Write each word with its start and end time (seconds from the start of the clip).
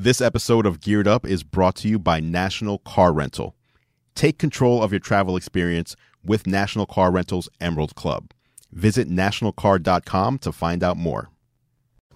This 0.00 0.20
episode 0.20 0.64
of 0.64 0.80
Geared 0.80 1.08
Up 1.08 1.26
is 1.26 1.42
brought 1.42 1.74
to 1.78 1.88
you 1.88 1.98
by 1.98 2.20
National 2.20 2.78
Car 2.78 3.12
Rental. 3.12 3.56
Take 4.14 4.38
control 4.38 4.80
of 4.80 4.92
your 4.92 5.00
travel 5.00 5.36
experience 5.36 5.96
with 6.22 6.46
National 6.46 6.86
Car 6.86 7.10
Rental's 7.10 7.48
Emerald 7.60 7.96
Club. 7.96 8.30
Visit 8.70 9.08
nationalcar.com 9.08 10.38
to 10.38 10.52
find 10.52 10.84
out 10.84 10.98
more. 10.98 11.30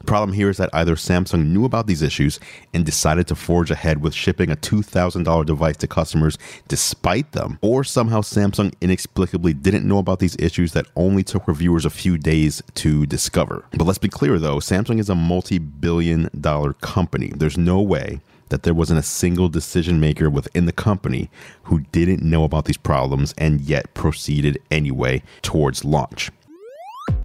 The 0.02 0.06
problem 0.06 0.32
here 0.32 0.50
is 0.50 0.56
that 0.56 0.68
either 0.72 0.96
Samsung 0.96 1.50
knew 1.50 1.64
about 1.64 1.86
these 1.86 2.02
issues 2.02 2.40
and 2.74 2.84
decided 2.84 3.28
to 3.28 3.36
forge 3.36 3.70
ahead 3.70 4.02
with 4.02 4.14
shipping 4.14 4.50
a 4.50 4.56
$2,000 4.56 5.46
device 5.46 5.77
to 5.77 5.86
customers 5.86 6.36
despite 6.66 7.30
them, 7.30 7.60
or 7.62 7.84
somehow 7.84 8.20
Samsung 8.20 8.74
inexplicably 8.80 9.54
didn't 9.54 9.86
know 9.86 9.98
about 9.98 10.18
these 10.18 10.34
issues 10.41 10.73
that 10.73 10.88
only 10.96 11.23
took 11.23 11.46
reviewers 11.46 11.84
a 11.84 11.91
few 11.91 12.18
days 12.18 12.64
to 12.74 13.06
discover. 13.06 13.64
But 13.70 13.84
let's 13.84 14.00
be 14.00 14.09
clear 14.09 14.41
though, 14.41 14.56
Samsung 14.56 14.98
is 14.98 15.09
a 15.09 15.14
multi 15.14 15.59
billion 15.59 16.28
dollar 16.41 16.73
company. 16.73 17.32
There's 17.37 17.56
no 17.56 17.80
way 17.80 18.23
that 18.48 18.64
there 18.64 18.74
wasn't 18.74 18.98
a 18.98 19.05
single 19.05 19.48
decision 19.48 20.00
maker 20.00 20.28
within 20.28 20.66
the 20.66 20.73
company 20.73 21.30
who 21.62 21.82
didn't 21.92 22.28
know 22.28 22.42
about 22.42 22.64
these 22.64 22.77
problems 22.77 23.34
and 23.38 23.60
yet 23.60 23.95
proceeded 23.95 24.60
anyway 24.69 25.23
towards 25.42 25.84
launch. 25.84 26.32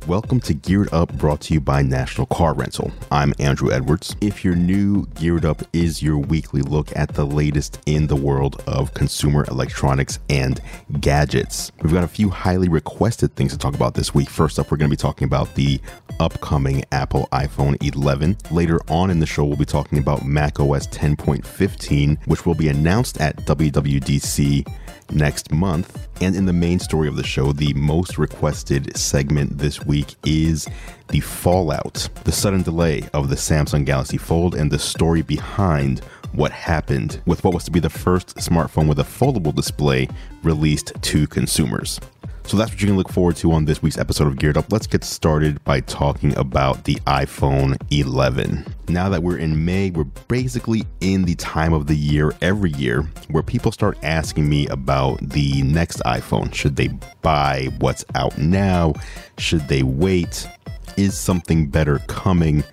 Welcome 0.08 0.40
to 0.41 0.54
Geared 0.54 0.94
Up, 0.94 1.12
brought 1.17 1.41
to 1.41 1.54
you 1.54 1.59
by 1.59 1.81
National 1.81 2.27
Car 2.27 2.54
Rental. 2.54 2.94
I'm 3.12 3.34
Andrew 3.40 3.73
Edwards. 3.73 4.16
If 4.22 4.45
you're 4.45 4.55
new, 4.55 5.05
Geared 5.16 5.44
Up 5.44 5.62
is 5.73 6.02
your 6.02 6.18
weekly 6.18 6.62
look 6.62 6.95
at 6.95 7.13
the 7.13 7.26
latest 7.26 7.82
in 7.85 8.08
the 8.08 8.16
world 8.16 8.63
of 8.68 8.94
consumer 8.94 9.44
electronics 9.49 10.20
and 10.30 10.62
gadgets. 11.02 11.73
We've 11.82 11.91
got 11.91 12.05
a 12.05 12.08
few 12.08 12.30
highly 12.30 12.70
requested 12.70 13.35
things 13.35 13.52
to 13.52 13.58
talk 13.58 13.76
about 13.76 13.95
this 13.95 14.13
week. 14.13 14.30
First 14.30 14.59
up, 14.59 14.71
we're 14.71 14.77
going 14.77 14.90
to 14.90 14.95
be 14.95 15.02
talking 15.02 15.26
about 15.26 15.54
the 15.55 15.82
upcoming 16.21 16.85
Apple 16.94 17.27
iPhone 17.34 17.76
11. 17.82 18.38
Later 18.49 18.80
on 18.88 19.12
in 19.12 19.20
the 19.20 19.26
show, 19.26 19.44
we'll 19.44 19.57
be 19.57 19.66
talking 19.66 19.99
about 19.99 20.26
macOS 20.26 20.88
10.15, 20.88 22.26
which 22.27 22.46
will 22.46 22.55
be 22.55 22.70
announced 22.70 23.20
at 23.20 23.35
WWDC 23.46 24.66
next 25.12 25.52
month. 25.52 26.08
And 26.22 26.36
in 26.36 26.46
the 26.46 26.54
main 26.54 26.80
story 26.80 27.08
of 27.08 27.16
the 27.16 27.24
show, 27.24 27.52
the 27.52 27.74
most 27.74 28.18
requested 28.18 28.96
segment 28.98 29.58
this 29.58 29.86
week 29.86 30.16
is 30.26 30.68
the 31.10 31.20
fallout, 31.20 32.10
the 32.24 32.32
sudden 32.32 32.62
delay 32.63 33.08
of 33.13 33.30
the 33.30 33.35
Samsung 33.35 33.85
Galaxy 33.85 34.18
Fold, 34.18 34.55
and 34.55 34.72
the 34.72 34.80
story 34.80 35.22
behind 35.22 36.00
what 36.34 36.52
happened 36.52 37.22
with 37.26 37.44
what 37.44 37.54
was 37.54 37.63
to 37.63 37.72
be 37.72 37.80
the 37.80 37.90
first 37.90 38.35
smartphone 38.38 38.88
with 38.88 39.00
a 39.00 39.04
foldable 39.04 39.55
display 39.55 40.08
released 40.44 40.94
to 41.02 41.28
consumers. 41.28 42.00
So 42.48 42.55
that's 42.55 42.71
what 42.71 42.79
you 42.79 42.87
can 42.87 42.95
look 42.95 43.09
forward 43.09 43.35
to 43.37 43.51
on 43.51 43.65
this 43.65 43.81
week's 43.81 43.98
episode 43.98 44.26
of 44.27 44.37
Geared 44.37 44.55
Up. 44.55 44.71
Let's 44.71 44.87
get 44.87 45.03
started 45.03 45.62
by 45.65 45.81
talking 45.81 46.34
about 46.37 46.85
the 46.85 46.95
iPhone 47.05 47.76
11. 47.91 48.65
Now 48.87 49.09
that 49.09 49.21
we're 49.21 49.37
in 49.37 49.65
May, 49.65 49.91
we're 49.91 50.05
basically 50.29 50.85
in 51.01 51.26
the 51.26 51.35
time 51.35 51.73
of 51.73 51.87
the 51.87 51.95
year 51.95 52.34
every 52.41 52.71
year 52.71 53.01
where 53.27 53.43
people 53.43 53.73
start 53.73 53.98
asking 54.01 54.48
me 54.48 54.65
about 54.67 55.20
the 55.20 55.62
next 55.63 55.99
iPhone. 56.05 56.54
Should 56.54 56.77
they 56.77 56.87
buy 57.21 57.67
what's 57.79 58.05
out 58.15 58.37
now? 58.37 58.93
Should 59.37 59.67
they 59.67 59.84
wait? 59.84 60.48
Is 60.95 61.17
something 61.17 61.67
better 61.67 61.99
coming? 62.07 62.63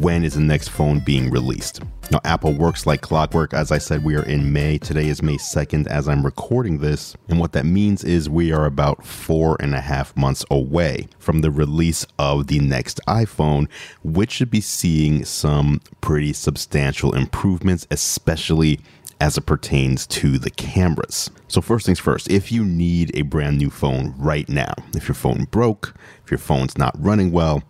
When 0.00 0.24
is 0.24 0.34
the 0.34 0.40
next 0.40 0.68
phone 0.68 0.98
being 1.00 1.30
released. 1.30 1.80
Now, 2.10 2.20
Apple 2.24 2.52
works 2.52 2.86
like 2.86 3.00
clockwork. 3.00 3.54
As 3.54 3.72
I 3.72 3.78
said, 3.78 4.04
we 4.04 4.16
are 4.16 4.24
in 4.24 4.52
May. 4.52 4.78
Today 4.78 5.08
is 5.08 5.22
May 5.22 5.36
2nd 5.36 5.86
as 5.86 6.08
I'm 6.08 6.24
recording 6.24 6.78
this. 6.78 7.16
And 7.28 7.40
what 7.40 7.52
that 7.52 7.64
means 7.64 8.04
is 8.04 8.28
we 8.28 8.52
are 8.52 8.66
about 8.66 9.04
four 9.04 9.56
and 9.60 9.74
a 9.74 9.80
half 9.80 10.16
months 10.16 10.44
away 10.50 11.08
from 11.18 11.40
the 11.40 11.50
release 11.50 12.06
of 12.18 12.48
the 12.48 12.60
next 12.60 13.00
iPhone, 13.08 13.68
which 14.02 14.32
should 14.32 14.50
be 14.50 14.60
seeing 14.60 15.24
some 15.24 15.80
pretty 16.00 16.32
substantial 16.32 17.14
improvements, 17.14 17.86
especially 17.90 18.80
as 19.20 19.38
it 19.38 19.46
pertains 19.46 20.06
to 20.08 20.38
the 20.38 20.50
cameras. 20.50 21.30
So, 21.48 21.60
first 21.60 21.86
things 21.86 22.00
first, 22.00 22.30
if 22.30 22.52
you 22.52 22.64
need 22.64 23.16
a 23.16 23.22
brand 23.22 23.58
new 23.58 23.70
phone 23.70 24.14
right 24.18 24.48
now, 24.48 24.74
if 24.94 25.08
your 25.08 25.14
phone 25.14 25.44
broke, 25.44 25.94
if 26.24 26.30
your 26.30 26.38
phone's 26.38 26.76
not 26.76 26.94
running 26.98 27.32
well, 27.32 27.62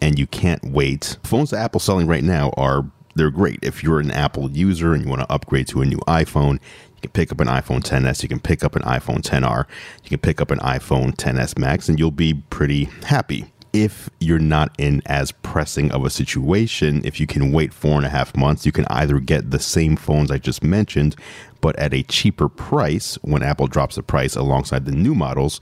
and 0.00 0.18
you 0.18 0.26
can't 0.26 0.64
wait. 0.64 1.18
Phones 1.24 1.50
that 1.50 1.58
Apple's 1.58 1.84
selling 1.84 2.06
right 2.06 2.24
now 2.24 2.50
are 2.56 2.84
they're 3.14 3.30
great. 3.30 3.58
If 3.62 3.82
you're 3.82 4.00
an 4.00 4.10
Apple 4.10 4.50
user 4.50 4.94
and 4.94 5.04
you 5.04 5.08
want 5.08 5.22
to 5.22 5.32
upgrade 5.32 5.68
to 5.68 5.82
a 5.82 5.84
new 5.84 5.98
iPhone, 6.08 6.54
you 6.54 7.00
can 7.02 7.10
pick 7.10 7.32
up 7.32 7.40
an 7.40 7.48
iPhone 7.48 7.82
10s, 7.82 8.22
you 8.22 8.28
can 8.28 8.40
pick 8.40 8.62
up 8.62 8.76
an 8.76 8.82
iPhone 8.82 9.20
10r, 9.20 9.66
you 10.04 10.08
can 10.08 10.18
pick 10.18 10.40
up 10.40 10.50
an 10.50 10.58
iPhone 10.60 11.14
10s 11.16 11.58
Max, 11.58 11.88
and 11.88 11.98
you'll 11.98 12.10
be 12.10 12.34
pretty 12.50 12.84
happy. 13.04 13.52
If 13.72 14.10
you're 14.18 14.40
not 14.40 14.74
in 14.78 15.00
as 15.06 15.30
pressing 15.30 15.92
of 15.92 16.04
a 16.04 16.10
situation, 16.10 17.02
if 17.04 17.20
you 17.20 17.26
can 17.26 17.52
wait 17.52 17.72
four 17.72 17.96
and 17.96 18.04
a 18.04 18.08
half 18.08 18.36
months, 18.36 18.66
you 18.66 18.72
can 18.72 18.84
either 18.90 19.20
get 19.20 19.50
the 19.50 19.60
same 19.60 19.96
phones 19.96 20.30
I 20.30 20.38
just 20.38 20.64
mentioned, 20.64 21.14
but 21.60 21.78
at 21.78 21.94
a 21.94 22.02
cheaper 22.02 22.48
price 22.48 23.14
when 23.22 23.42
Apple 23.42 23.68
drops 23.68 23.94
the 23.94 24.02
price 24.02 24.34
alongside 24.34 24.86
the 24.86 24.92
new 24.92 25.14
models, 25.14 25.60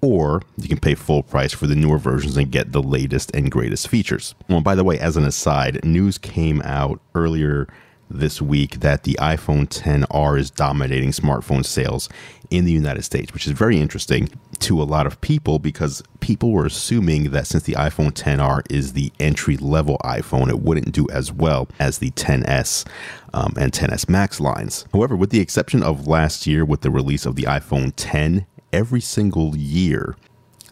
or 0.00 0.42
you 0.56 0.68
can 0.68 0.78
pay 0.78 0.94
full 0.94 1.22
price 1.22 1.52
for 1.52 1.66
the 1.66 1.74
newer 1.74 1.98
versions 1.98 2.36
and 2.36 2.50
get 2.50 2.72
the 2.72 2.82
latest 2.82 3.34
and 3.34 3.50
greatest 3.50 3.88
features. 3.88 4.34
Well, 4.48 4.60
by 4.60 4.74
the 4.74 4.84
way, 4.84 4.98
as 4.98 5.16
an 5.16 5.24
aside, 5.24 5.84
news 5.84 6.18
came 6.18 6.62
out 6.62 7.00
earlier 7.14 7.68
this 8.08 8.40
week 8.40 8.80
that 8.80 9.02
the 9.02 9.14
iPhone 9.14 9.66
10R 9.66 10.38
is 10.38 10.50
dominating 10.50 11.10
smartphone 11.10 11.64
sales 11.64 12.08
in 12.50 12.64
the 12.64 12.72
United 12.72 13.02
States, 13.02 13.32
which 13.32 13.46
is 13.46 13.52
very 13.52 13.80
interesting 13.80 14.28
to 14.60 14.80
a 14.80 14.84
lot 14.84 15.06
of 15.06 15.20
people 15.20 15.58
because 15.58 16.02
people 16.20 16.52
were 16.52 16.66
assuming 16.66 17.30
that 17.30 17.46
since 17.46 17.64
the 17.64 17.72
iPhone 17.72 18.12
10R 18.12 18.62
is 18.70 18.92
the 18.92 19.12
entry 19.18 19.56
level 19.56 19.98
iPhone, 20.04 20.48
it 20.48 20.60
wouldn't 20.60 20.92
do 20.92 21.08
as 21.10 21.32
well 21.32 21.68
as 21.80 21.98
the 21.98 22.10
10S 22.12 22.86
um, 23.34 23.52
and 23.58 23.72
10S 23.72 24.08
Max 24.08 24.40
lines. 24.40 24.86
However, 24.92 25.16
with 25.16 25.30
the 25.30 25.40
exception 25.40 25.82
of 25.82 26.06
last 26.06 26.46
year 26.46 26.64
with 26.64 26.82
the 26.82 26.90
release 26.90 27.26
of 27.26 27.34
the 27.34 27.44
iPhone 27.44 27.92
10 27.96 28.46
every 28.72 29.00
single 29.00 29.56
year 29.56 30.16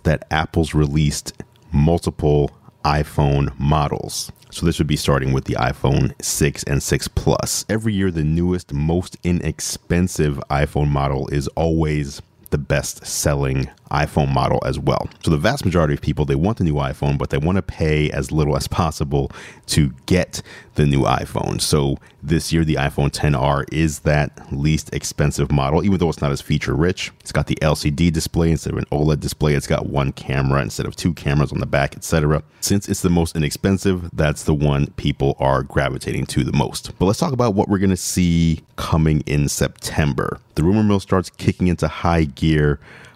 that 0.02 0.26
Apple's 0.30 0.74
released 0.74 1.32
multiple 1.72 2.50
iPhone 2.84 3.58
models. 3.58 4.30
So 4.50 4.66
this 4.66 4.78
would 4.78 4.86
be 4.86 4.96
starting 4.96 5.32
with 5.32 5.46
the 5.46 5.54
iPhone 5.54 6.12
6 6.22 6.62
and 6.64 6.82
6 6.82 7.08
Plus. 7.08 7.64
Every 7.68 7.92
year, 7.92 8.10
the 8.10 8.22
newest, 8.22 8.72
most 8.72 9.16
inexpensive 9.24 10.40
iPhone 10.50 10.88
model 10.88 11.28
is 11.28 11.48
always 11.48 12.22
the 12.54 12.58
best 12.58 13.04
selling 13.04 13.68
iPhone 13.90 14.32
model 14.32 14.60
as 14.64 14.78
well. 14.78 15.08
So 15.24 15.30
the 15.32 15.36
vast 15.36 15.64
majority 15.64 15.94
of 15.94 16.00
people 16.00 16.24
they 16.24 16.36
want 16.36 16.58
the 16.58 16.64
new 16.64 16.74
iPhone, 16.74 17.18
but 17.18 17.30
they 17.30 17.38
want 17.38 17.56
to 17.56 17.62
pay 17.62 18.10
as 18.10 18.30
little 18.30 18.56
as 18.56 18.68
possible 18.68 19.32
to 19.66 19.92
get 20.06 20.40
the 20.76 20.86
new 20.86 21.00
iPhone. 21.00 21.60
So 21.60 21.98
this 22.22 22.52
year 22.52 22.64
the 22.64 22.76
iPhone 22.76 23.10
10R 23.10 23.64
is 23.72 24.00
that 24.00 24.52
least 24.52 24.94
expensive 24.94 25.50
model, 25.50 25.84
even 25.84 25.98
though 25.98 26.08
it's 26.08 26.22
not 26.22 26.30
as 26.30 26.40
feature 26.40 26.74
rich. 26.74 27.10
It's 27.20 27.32
got 27.32 27.48
the 27.48 27.56
LCD 27.56 28.12
display 28.12 28.52
instead 28.52 28.72
of 28.72 28.78
an 28.78 28.86
OLED 28.92 29.18
display. 29.18 29.54
It's 29.54 29.66
got 29.66 29.86
one 29.86 30.12
camera 30.12 30.62
instead 30.62 30.86
of 30.86 30.94
two 30.94 31.12
cameras 31.12 31.52
on 31.52 31.58
the 31.58 31.66
back, 31.66 31.96
etc. 31.96 32.44
Since 32.60 32.88
it's 32.88 33.02
the 33.02 33.10
most 33.10 33.34
inexpensive, 33.34 34.10
that's 34.12 34.44
the 34.44 34.54
one 34.54 34.86
people 34.92 35.36
are 35.40 35.64
gravitating 35.64 36.26
to 36.26 36.44
the 36.44 36.52
most. 36.52 36.96
But 36.98 37.06
let's 37.06 37.18
talk 37.18 37.32
about 37.32 37.54
what 37.54 37.68
we're 37.68 37.78
going 37.78 37.90
to 37.90 37.96
see 37.96 38.62
coming 38.76 39.22
in 39.26 39.48
September. 39.48 40.38
The 40.54 40.62
rumor 40.62 40.82
mill 40.82 41.00
starts 41.00 41.30
kicking 41.30 41.66
into 41.66 41.88
high 41.88 42.24
gear 42.24 42.43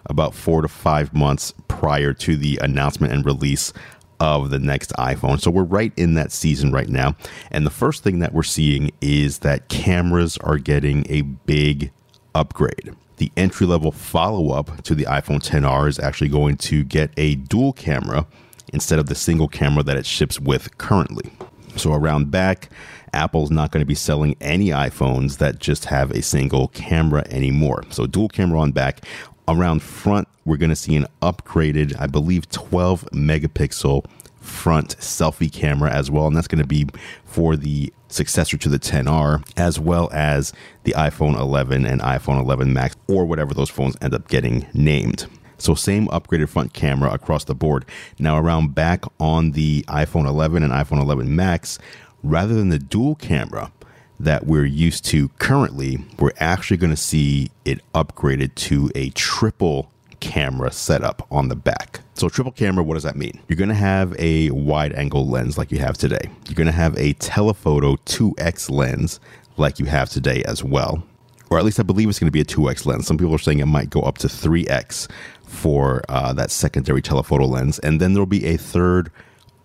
about 0.05 0.33
four 0.33 0.61
to 0.61 0.67
five 0.67 1.13
months 1.13 1.53
prior 1.67 2.13
to 2.13 2.35
the 2.35 2.59
announcement 2.61 3.13
and 3.13 3.25
release 3.25 3.73
of 4.19 4.49
the 4.49 4.59
next 4.59 4.91
iPhone. 4.93 5.39
So 5.39 5.49
we're 5.49 5.63
right 5.63 5.93
in 5.95 6.15
that 6.15 6.31
season 6.31 6.71
right 6.71 6.89
now. 6.89 7.15
And 7.51 7.65
the 7.65 7.71
first 7.71 8.03
thing 8.03 8.19
that 8.19 8.33
we're 8.33 8.43
seeing 8.43 8.91
is 9.01 9.39
that 9.39 9.69
cameras 9.69 10.37
are 10.39 10.57
getting 10.57 11.05
a 11.09 11.21
big 11.21 11.91
upgrade. 12.35 12.95
The 13.17 13.31
entry 13.37 13.67
level 13.67 13.91
follow 13.91 14.51
up 14.51 14.83
to 14.83 14.95
the 14.95 15.05
iPhone 15.05 15.41
10R 15.41 15.87
is 15.87 15.99
actually 15.99 16.29
going 16.29 16.57
to 16.57 16.83
get 16.83 17.11
a 17.17 17.35
dual 17.35 17.73
camera 17.73 18.25
instead 18.73 18.99
of 18.99 19.07
the 19.07 19.15
single 19.15 19.47
camera 19.47 19.83
that 19.83 19.97
it 19.97 20.05
ships 20.05 20.39
with 20.39 20.77
currently. 20.77 21.31
So 21.75 21.93
around 21.93 22.31
back, 22.31 22.69
Apple's 23.13 23.51
not 23.51 23.71
going 23.71 23.81
to 23.81 23.87
be 23.87 23.95
selling 23.95 24.35
any 24.41 24.67
iPhones 24.67 25.37
that 25.37 25.59
just 25.59 25.85
have 25.85 26.11
a 26.11 26.21
single 26.21 26.69
camera 26.69 27.25
anymore. 27.29 27.83
So 27.89 28.05
dual 28.05 28.29
camera 28.29 28.59
on 28.59 28.71
back. 28.71 29.05
Around 29.47 29.81
front, 29.81 30.27
we're 30.45 30.57
going 30.57 30.69
to 30.69 30.75
see 30.75 30.95
an 30.95 31.07
upgraded, 31.21 31.99
I 31.99 32.07
believe, 32.07 32.49
12 32.49 33.05
megapixel 33.13 34.05
front 34.39 34.97
selfie 34.97 35.51
camera 35.51 35.91
as 35.91 36.11
well. 36.11 36.27
And 36.27 36.35
that's 36.35 36.47
going 36.47 36.61
to 36.61 36.67
be 36.67 36.87
for 37.25 37.55
the 37.55 37.91
successor 38.09 38.57
to 38.57 38.69
the 38.69 38.79
10R, 38.79 39.43
as 39.57 39.79
well 39.79 40.09
as 40.11 40.53
the 40.83 40.93
iPhone 40.93 41.39
11 41.39 41.85
and 41.85 42.01
iPhone 42.01 42.39
11 42.39 42.73
Max, 42.73 42.95
or 43.07 43.25
whatever 43.25 43.53
those 43.53 43.69
phones 43.69 43.95
end 44.01 44.13
up 44.13 44.27
getting 44.27 44.67
named. 44.73 45.27
So, 45.57 45.75
same 45.75 46.07
upgraded 46.07 46.47
front 46.49 46.73
camera 46.73 47.11
across 47.11 47.43
the 47.43 47.53
board. 47.53 47.85
Now, 48.17 48.39
around 48.39 48.73
back 48.75 49.03
on 49.19 49.51
the 49.51 49.83
iPhone 49.89 50.25
11 50.25 50.63
and 50.63 50.71
iPhone 50.71 51.01
11 51.01 51.35
Max, 51.35 51.77
rather 52.23 52.53
than 52.53 52.69
the 52.69 52.79
dual 52.79 53.15
camera, 53.15 53.71
that 54.19 54.45
we're 54.45 54.65
used 54.65 55.05
to 55.05 55.29
currently, 55.39 55.97
we're 56.19 56.33
actually 56.39 56.77
going 56.77 56.89
to 56.89 56.97
see 56.97 57.49
it 57.63 57.79
upgraded 57.95 58.53
to 58.55 58.91
a 58.93 59.09
triple 59.11 59.89
camera 60.19 60.71
setup 60.71 61.25
on 61.31 61.47
the 61.47 61.55
back. 61.55 62.01
So, 62.15 62.27
triple 62.27 62.51
camera, 62.51 62.83
what 62.83 62.95
does 62.95 63.03
that 63.03 63.15
mean? 63.15 63.39
You're 63.47 63.57
going 63.57 63.69
to 63.69 63.75
have 63.75 64.13
a 64.19 64.49
wide 64.51 64.93
angle 64.93 65.27
lens 65.27 65.57
like 65.57 65.71
you 65.71 65.79
have 65.79 65.97
today. 65.97 66.29
You're 66.47 66.55
going 66.55 66.67
to 66.67 66.73
have 66.73 66.97
a 66.97 67.13
telephoto 67.13 67.95
2x 67.95 68.69
lens 68.69 69.19
like 69.55 69.79
you 69.79 69.85
have 69.85 70.09
today 70.09 70.43
as 70.43 70.63
well. 70.63 71.03
Or 71.49 71.57
at 71.57 71.65
least 71.65 71.79
I 71.79 71.83
believe 71.83 72.09
it's 72.09 72.19
going 72.19 72.27
to 72.27 72.31
be 72.31 72.41
a 72.41 72.45
2x 72.45 72.85
lens. 72.85 73.07
Some 73.07 73.17
people 73.17 73.33
are 73.33 73.39
saying 73.39 73.59
it 73.59 73.65
might 73.65 73.89
go 73.89 74.01
up 74.01 74.17
to 74.19 74.27
3x 74.27 75.09
for 75.43 76.03
uh, 76.09 76.33
that 76.33 76.51
secondary 76.51 77.01
telephoto 77.01 77.45
lens. 77.45 77.79
And 77.79 77.99
then 77.99 78.13
there'll 78.13 78.27
be 78.27 78.45
a 78.45 78.57
third 78.57 79.11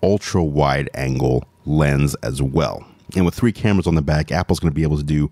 ultra 0.03 0.43
wide 0.43 0.89
angle 0.95 1.45
lens 1.65 2.15
as 2.17 2.43
well. 2.43 2.87
And 3.17 3.25
with 3.25 3.35
three 3.35 3.53
cameras 3.53 3.87
on 3.87 3.95
the 3.95 4.03
back, 4.03 4.33
Apple's 4.33 4.61
going 4.61 4.73
to 4.73 4.75
be 4.75 4.83
able 4.83 4.97
to 4.97 5.03
do 5.03 5.31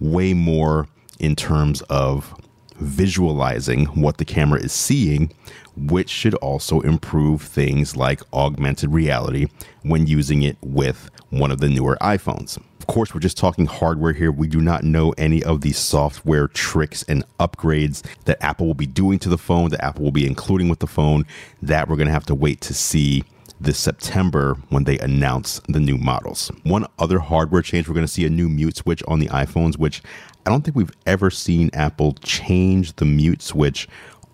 way 0.00 0.34
more 0.34 0.88
in 1.18 1.36
terms 1.36 1.82
of 1.82 2.34
visualizing 2.76 3.84
what 3.86 4.16
the 4.16 4.24
camera 4.24 4.58
is 4.58 4.72
seeing, 4.72 5.30
which 5.76 6.08
should 6.08 6.34
also 6.36 6.80
improve 6.80 7.42
things 7.42 7.94
like 7.94 8.22
augmented 8.32 8.90
reality 8.92 9.46
when 9.82 10.06
using 10.06 10.42
it 10.42 10.56
with 10.62 11.10
one 11.28 11.50
of 11.50 11.60
the 11.60 11.68
newer 11.68 11.96
iPhones. 12.00 12.56
Of 12.78 12.86
course, 12.86 13.14
we're 13.14 13.20
just 13.20 13.36
talking 13.36 13.66
hardware 13.66 14.14
here. 14.14 14.32
We 14.32 14.48
do 14.48 14.60
not 14.60 14.82
know 14.82 15.12
any 15.18 15.44
of 15.44 15.60
the 15.60 15.72
software 15.72 16.48
tricks 16.48 17.04
and 17.06 17.24
upgrades 17.38 18.02
that 18.24 18.42
Apple 18.42 18.66
will 18.66 18.74
be 18.74 18.86
doing 18.86 19.18
to 19.20 19.28
the 19.28 19.38
phone, 19.38 19.70
that 19.70 19.84
Apple 19.84 20.04
will 20.04 20.10
be 20.10 20.26
including 20.26 20.68
with 20.68 20.78
the 20.78 20.86
phone, 20.86 21.26
that 21.60 21.88
we're 21.88 21.96
going 21.96 22.08
to 22.08 22.12
have 22.12 22.26
to 22.26 22.34
wait 22.34 22.62
to 22.62 22.74
see 22.74 23.22
this 23.60 23.78
September 23.78 24.56
when 24.70 24.84
they 24.84 24.98
announce 24.98 25.60
the 25.68 25.80
new 25.80 25.98
models. 25.98 26.50
One 26.62 26.86
other 26.98 27.18
hardware 27.18 27.62
change, 27.62 27.88
we're 27.88 27.94
going 27.94 28.06
to 28.06 28.12
see 28.12 28.24
a 28.24 28.30
new 28.30 28.48
mute 28.48 28.76
switch 28.76 29.02
on 29.06 29.20
the 29.20 29.28
iPhones, 29.28 29.76
which 29.76 30.02
I 30.46 30.50
don't 30.50 30.62
think 30.62 30.76
we've 30.76 30.90
ever 31.06 31.30
seen 31.30 31.70
Apple 31.74 32.14
change 32.22 32.96
the 32.96 33.04
mute 33.04 33.42
switch 33.42 33.86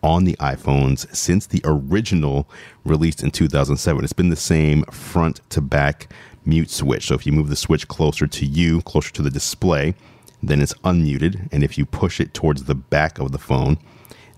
on 0.03 0.25
the 0.25 0.37
iPhones 0.37 1.13
since 1.15 1.47
the 1.47 1.61
original 1.65 2.49
released 2.85 3.23
in 3.23 3.33
2007. 3.33 4.05
It's 4.05 4.13
been 4.13 4.31
the 4.31 4.37
same 4.37 4.85
front 4.85 5.41
to 5.51 5.61
back 5.61 6.13
mute 6.45 6.71
switch. 6.71 7.07
So 7.07 7.15
if 7.15 7.27
you 7.27 7.33
move 7.33 7.49
the 7.49 7.57
switch 7.57 7.89
closer 7.89 8.29
to 8.29 8.47
you, 8.47 8.83
closer 8.83 9.13
to 9.15 9.23
the 9.23 9.31
display, 9.31 9.95
then 10.43 10.63
it's 10.63 10.75
unmuted. 10.85 11.49
And 11.51 11.65
if 11.65 11.77
you 11.77 11.85
push 11.85 12.21
it 12.21 12.35
towards 12.35 12.65
the 12.65 12.77
back 12.77 13.19
of 13.19 13.33
the 13.33 13.39
phone, 13.39 13.79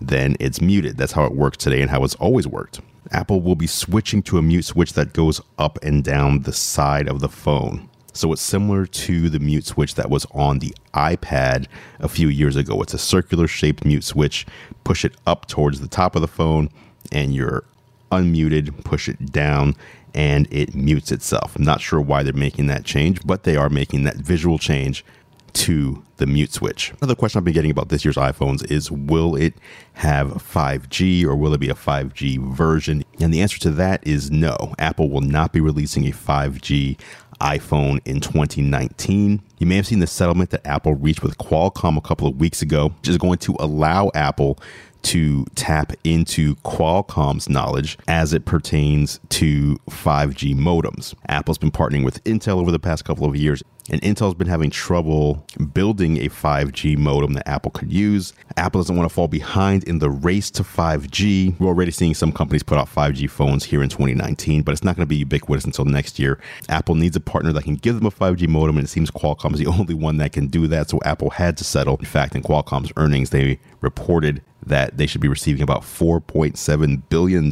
then 0.01 0.35
it's 0.39 0.61
muted. 0.61 0.97
That's 0.97 1.11
how 1.11 1.25
it 1.25 1.35
works 1.35 1.57
today 1.57 1.81
and 1.81 1.91
how 1.91 2.03
it's 2.03 2.15
always 2.15 2.47
worked. 2.47 2.81
Apple 3.11 3.41
will 3.41 3.55
be 3.55 3.67
switching 3.67 4.21
to 4.23 4.37
a 4.37 4.41
mute 4.41 4.65
switch 4.65 4.93
that 4.93 5.13
goes 5.13 5.41
up 5.57 5.79
and 5.83 6.03
down 6.03 6.41
the 6.43 6.53
side 6.53 7.07
of 7.07 7.19
the 7.19 7.29
phone. 7.29 7.89
So 8.13 8.33
it's 8.33 8.41
similar 8.41 8.85
to 8.85 9.29
the 9.29 9.39
mute 9.39 9.65
switch 9.65 9.95
that 9.95 10.09
was 10.09 10.25
on 10.31 10.59
the 10.59 10.73
iPad 10.93 11.67
a 11.99 12.09
few 12.09 12.27
years 12.27 12.55
ago. 12.55 12.81
It's 12.81 12.93
a 12.93 12.99
circular 12.99 13.47
shaped 13.47 13.85
mute 13.85 14.03
switch. 14.03 14.45
Push 14.83 15.05
it 15.05 15.15
up 15.25 15.47
towards 15.47 15.79
the 15.79 15.87
top 15.87 16.15
of 16.15 16.21
the 16.21 16.27
phone 16.27 16.69
and 17.11 17.33
you're 17.33 17.63
unmuted, 18.11 18.83
push 18.83 19.07
it 19.07 19.31
down, 19.31 19.75
and 20.13 20.47
it 20.51 20.73
mutes 20.75 21.11
itself. 21.11 21.55
I'm 21.55 21.63
not 21.63 21.81
sure 21.81 22.01
why 22.01 22.23
they're 22.23 22.33
making 22.33 22.67
that 22.67 22.83
change, 22.83 23.25
but 23.25 23.43
they 23.43 23.55
are 23.55 23.69
making 23.69 24.03
that 24.03 24.17
visual 24.17 24.57
change 24.57 25.05
to 25.53 26.03
the 26.17 26.25
mute 26.25 26.53
switch. 26.53 26.93
Another 27.01 27.15
question 27.15 27.39
I've 27.39 27.45
been 27.45 27.53
getting 27.53 27.71
about 27.71 27.89
this 27.89 28.03
year's 28.03 28.17
iPhones 28.17 28.69
is 28.69 28.91
will 28.91 29.35
it 29.35 29.53
have 29.93 30.27
5G 30.27 31.23
or 31.25 31.35
will 31.35 31.53
it 31.53 31.59
be 31.59 31.69
a 31.69 31.75
5G 31.75 32.53
version? 32.53 33.03
And 33.19 33.33
the 33.33 33.41
answer 33.41 33.59
to 33.59 33.71
that 33.71 34.05
is 34.05 34.29
no. 34.29 34.73
Apple 34.79 35.09
will 35.09 35.21
not 35.21 35.53
be 35.53 35.61
releasing 35.61 36.07
a 36.07 36.11
5G 36.11 36.99
iPhone 37.41 37.99
in 38.05 38.19
2019. 38.19 39.41
You 39.59 39.67
may 39.67 39.77
have 39.77 39.87
seen 39.87 39.99
the 39.99 40.07
settlement 40.07 40.49
that 40.49 40.65
Apple 40.65 40.95
reached 40.95 41.23
with 41.23 41.37
Qualcomm 41.37 41.97
a 41.97 42.01
couple 42.01 42.27
of 42.27 42.39
weeks 42.39 42.61
ago, 42.61 42.89
which 42.89 43.07
is 43.07 43.17
going 43.17 43.37
to 43.39 43.55
allow 43.59 44.11
Apple 44.13 44.59
to 45.01 45.45
tap 45.55 45.93
into 46.03 46.55
Qualcomm's 46.57 47.47
knowledge 47.47 47.97
as 48.07 48.33
it 48.33 48.45
pertains 48.45 49.19
to 49.29 49.77
5G 49.89 50.55
modems. 50.55 51.15
Apple's 51.27 51.57
been 51.57 51.71
partnering 51.71 52.03
with 52.03 52.21
Intel 52.25 52.57
over 52.59 52.71
the 52.71 52.79
past 52.79 53.05
couple 53.05 53.25
of 53.25 53.35
years 53.35 53.63
and 53.89 54.01
Intel's 54.01 54.35
been 54.35 54.47
having 54.47 54.69
trouble 54.69 55.45
building 55.73 56.17
a 56.17 56.29
5G 56.29 56.97
modem 56.97 57.33
that 57.33 57.47
Apple 57.47 57.71
could 57.71 57.91
use. 57.91 58.33
Apple 58.57 58.81
doesn't 58.81 58.95
want 58.95 59.09
to 59.09 59.13
fall 59.13 59.27
behind 59.27 59.83
in 59.85 59.99
the 59.99 60.09
race 60.09 60.51
to 60.51 60.63
5G. 60.63 61.59
We're 61.59 61.67
already 61.67 61.91
seeing 61.91 62.13
some 62.13 62.31
companies 62.31 62.63
put 62.63 62.77
out 62.77 62.87
5G 62.87 63.29
phones 63.29 63.63
here 63.63 63.81
in 63.81 63.89
2019, 63.89 64.61
but 64.63 64.71
it's 64.71 64.83
not 64.83 64.95
going 64.95 65.05
to 65.05 65.09
be 65.09 65.17
ubiquitous 65.17 65.65
until 65.65 65.85
next 65.85 66.19
year. 66.19 66.39
Apple 66.67 66.95
needs 66.95 67.15
a 67.15 67.19
partner 67.19 67.51
that 67.53 67.63
can 67.63 67.75
give 67.75 67.95
them 67.95 68.05
a 68.05 68.11
5G 68.11 68.47
modem, 68.47 68.77
and 68.77 68.85
it 68.85 68.89
seems 68.89 69.11
Qualcomm 69.11 69.53
is 69.53 69.59
the 69.59 69.67
only 69.79 69.93
one 69.93 70.17
that 70.17 70.33
can 70.33 70.47
do 70.47 70.67
that. 70.67 70.89
So 70.89 70.99
Apple 71.03 71.31
had 71.31 71.57
to 71.57 71.63
settle. 71.63 71.97
In 71.97 72.05
fact, 72.05 72.35
in 72.35 72.43
Qualcomm's 72.43 72.93
earnings, 72.95 73.31
they 73.31 73.59
reported 73.81 74.41
that 74.65 74.97
they 74.97 75.07
should 75.07 75.21
be 75.21 75.27
receiving 75.27 75.61
about 75.61 75.81
$4.7 75.81 77.01
billion 77.09 77.51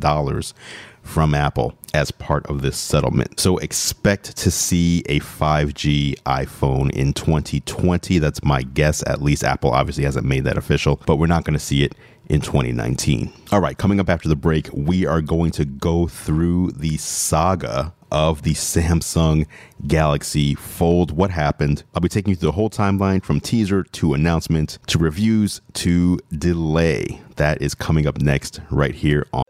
from 1.07 1.33
Apple 1.33 1.77
as 1.93 2.11
part 2.11 2.45
of 2.47 2.61
this 2.61 2.77
settlement. 2.77 3.39
So 3.39 3.57
expect 3.57 4.37
to 4.37 4.51
see 4.51 5.03
a 5.07 5.19
5G 5.19 6.21
iPhone 6.25 6.91
in 6.91 7.13
2020. 7.13 8.19
That's 8.19 8.43
my 8.43 8.61
guess. 8.61 9.03
At 9.07 9.21
least 9.21 9.43
Apple 9.43 9.71
obviously 9.71 10.03
hasn't 10.03 10.25
made 10.25 10.43
that 10.43 10.57
official, 10.57 11.01
but 11.05 11.15
we're 11.15 11.27
not 11.27 11.43
going 11.43 11.53
to 11.53 11.59
see 11.59 11.83
it 11.83 11.95
in 12.29 12.41
2019. 12.41 13.31
All 13.51 13.61
right, 13.61 13.77
coming 13.77 13.99
up 13.99 14.09
after 14.09 14.29
the 14.29 14.35
break, 14.35 14.69
we 14.73 15.05
are 15.05 15.21
going 15.21 15.51
to 15.51 15.65
go 15.65 16.07
through 16.07 16.71
the 16.71 16.97
saga 16.97 17.93
of 18.11 18.43
the 18.43 18.53
Samsung 18.53 19.47
Galaxy 19.87 20.55
Fold. 20.55 21.11
What 21.11 21.31
happened? 21.31 21.83
I'll 21.95 22.01
be 22.01 22.09
taking 22.09 22.31
you 22.31 22.35
through 22.35 22.49
the 22.49 22.53
whole 22.53 22.69
timeline 22.69 23.23
from 23.23 23.39
teaser 23.39 23.83
to 23.83 24.13
announcement 24.13 24.77
to 24.87 24.97
reviews 24.97 25.61
to 25.73 26.19
delay. 26.37 27.21
That 27.37 27.61
is 27.61 27.75
coming 27.75 28.07
up 28.07 28.19
next 28.19 28.61
right 28.69 28.95
here 28.95 29.25
on 29.33 29.43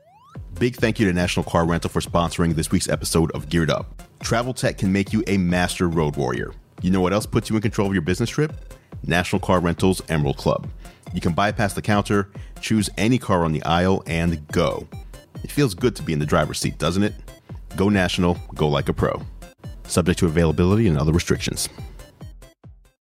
Big 0.60 0.76
thank 0.76 1.00
you 1.00 1.06
to 1.06 1.14
National 1.14 1.44
Car 1.44 1.68
Rental 1.68 1.88
for 1.88 2.00
sponsoring 2.00 2.56
this 2.56 2.72
week's 2.72 2.90
episode 2.90 3.30
of 3.32 3.48
Geared 3.48 3.70
Up. 3.70 4.02
Travel 4.22 4.56
tech 4.56 4.80
can 4.80 4.92
make 4.92 5.14
you 5.14 5.24
a 5.28 5.38
master 5.38 5.88
road 5.88 6.16
warrior. 6.16 6.52
You 6.82 6.90
know 6.90 7.00
what 7.00 7.14
else 7.14 7.28
puts 7.28 7.48
you 7.48 7.56
in 7.56 7.62
control 7.62 7.88
of 7.88 7.94
your 7.94 8.02
business 8.02 8.32
trip? 8.32 8.54
National 9.04 9.40
Car 9.40 9.60
Rental's 9.60 10.02
Emerald 10.10 10.38
Club. 10.38 10.68
You 11.14 11.22
can 11.22 11.34
bypass 11.34 11.74
the 11.74 11.84
counter, 11.84 12.32
choose 12.60 12.90
any 12.98 13.20
car 13.20 13.46
on 13.46 13.52
the 13.52 13.62
aisle, 13.66 14.02
and 14.08 14.48
go. 14.48 14.88
It 15.44 15.52
feels 15.52 15.76
good 15.76 15.96
to 15.96 16.02
be 16.02 16.14
in 16.14 16.18
the 16.18 16.26
driver's 16.26 16.60
seat, 16.60 16.80
doesn't 16.80 17.04
it? 17.04 17.14
Go 17.76 17.90
national, 17.90 18.40
go 18.56 18.68
like 18.68 18.90
a 18.90 18.94
pro. 18.94 19.22
Subject 19.84 20.18
to 20.20 20.26
availability 20.26 20.88
and 20.88 20.98
other 20.98 21.12
restrictions 21.12 21.70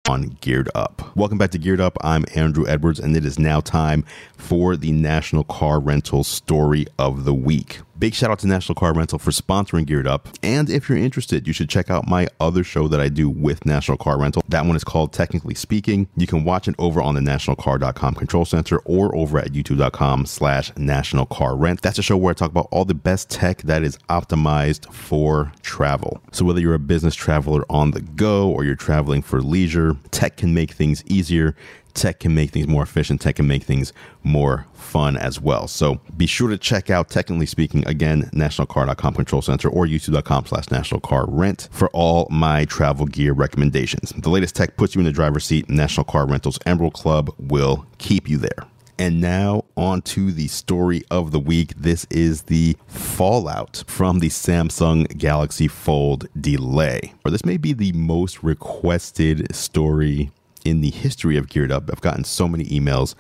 on 0.10 0.36
Geared 0.42 0.70
Up. 0.74 1.16
Welcome 1.16 1.38
back 1.38 1.52
to 1.52 1.60
Geared 1.60 1.80
Up. 1.80 1.96
I'm 2.02 2.26
Andrew 2.34 2.68
Edwards, 2.68 3.00
and 3.00 3.16
it 3.16 3.24
is 3.24 3.38
now 3.38 3.60
time 3.60 4.04
for 4.36 4.76
the 4.76 4.92
National 4.92 5.44
Car 5.44 5.80
Rental 5.80 6.24
Story 6.24 6.88
of 6.98 7.26
the 7.26 7.34
Week. 7.34 7.82
Big 8.00 8.14
shout 8.14 8.32
out 8.32 8.40
to 8.40 8.48
National 8.48 8.76
Car 8.76 8.94
Rental 8.94 9.20
for 9.20 9.32
sponsoring 9.32 9.86
Geared 9.86 10.08
Up. 10.08 10.30
And 10.42 10.70
if 10.70 10.88
you're 10.88 10.98
interested, 10.98 11.46
you 11.46 11.52
should 11.52 11.70
check 11.70 11.90
out 11.90 12.08
my 12.08 12.30
other 12.40 12.64
show 12.64 12.88
that 12.88 13.02
I 13.02 13.10
do 13.10 13.30
with 13.30 13.66
National 13.66 13.98
Car 13.98 14.18
Rental. 14.18 14.42
That 14.48 14.66
one 14.66 14.78
is 14.78 14.86
called 14.86 15.12
Technically 15.12 15.54
Speaking. 15.54 16.08
You 16.16 16.26
can 16.26 16.46
watch 16.46 16.70
it 16.70 16.76
over 16.80 17.02
on 17.02 17.16
the 17.16 17.20
nationalcar.com 17.20 18.16
control 18.16 18.46
center 18.46 18.80
or 18.86 19.14
over 19.14 19.38
at 19.38 19.52
youtube.com 19.52 20.28
slash 20.28 20.72
national 20.78 21.26
car 21.26 21.58
rent. 21.58 21.82
That's 21.82 22.00
a 22.00 22.02
show 22.02 22.16
where 22.16 22.32
I 22.32 22.36
talk 22.36 22.52
about 22.52 22.70
all 22.72 22.86
the 22.86 22.94
best 22.94 23.30
tech 23.30 23.64
that 23.64 23.84
is 23.84 23.98
optimized 24.10 24.90
for 24.94 25.52
travel. 25.62 26.22
So 26.32 26.46
whether 26.46 26.62
you're 26.62 26.76
a 26.76 26.80
business 26.80 27.16
traveler 27.16 27.66
on 27.70 27.92
the 27.92 28.02
go 28.02 28.50
or 28.50 28.64
you're 28.64 28.76
traveling 28.76 29.22
for 29.22 29.42
leisure, 29.42 29.98
tech 30.12 30.38
can 30.38 30.54
make 30.54 30.72
things 30.72 31.04
easier 31.08 31.54
tech 32.00 32.20
can 32.20 32.34
make 32.34 32.52
things 32.52 32.68
more 32.68 32.84
efficient, 32.84 33.22
tech 33.22 33.36
can 33.36 33.48
make 33.48 33.64
things 33.64 33.94
more 34.24 34.66
fun 34.74 35.18
as 35.18 35.40
well. 35.40 35.68
So 35.68 36.00
be 36.16 36.26
sure 36.26 36.50
to 36.50 36.58
check 36.58 36.90
out, 36.90 37.10
technically 37.10 37.46
speaking, 37.46 37.86
again, 37.88 38.30
nationalcar.com 38.34 39.14
control 39.14 39.42
center 39.42 39.70
or 39.70 39.86
youtube.com 39.86 40.46
slash 40.46 40.72
national 40.72 41.02
car 41.02 41.26
rent 41.28 41.70
for 41.72 41.90
all 41.90 42.28
my 42.32 42.66
travel 42.66 43.06
gear 43.06 43.34
recommendations. 43.34 44.12
The 44.12 44.30
latest 44.30 44.56
tech 44.56 44.78
puts 44.78 44.96
you 44.96 45.00
in 45.00 45.06
the 45.06 45.12
driver's 45.12 45.46
seat. 45.46 45.70
National 45.70 46.04
Car 46.04 46.26
Rentals 46.26 46.58
Emerald 46.66 46.94
Club 46.94 47.34
will 47.38 47.86
keep 47.98 48.30
you 48.30 48.38
there. 48.38 48.66
And 48.98 49.22
now 49.22 49.64
on 49.78 50.02
to 50.04 50.32
the 50.32 50.48
story 50.48 51.04
of 51.10 51.32
the 51.32 51.40
week. 51.40 51.74
This 51.76 52.06
is 52.10 52.44
the 52.44 52.76
fallout 52.88 53.86
from 53.88 54.20
the 54.20 54.28
Samsung 54.28 55.18
Galaxy 55.18 55.70
Fold 55.70 56.28
delay. 56.40 57.14
Or 57.24 57.32
this 57.32 57.46
may 57.46 57.56
be 57.56 57.72
the 57.72 57.94
most 57.94 58.44
requested 58.44 59.56
story 59.56 60.32
in 60.70 60.82
the 60.82 60.92
history 60.92 61.38
of 61.38 61.50
Geared 61.50 61.72
Up. 61.72 61.90
I've 61.92 62.02
gotten 62.02 62.24
so 62.24 62.48
many 62.48 62.66
emails 62.66 63.16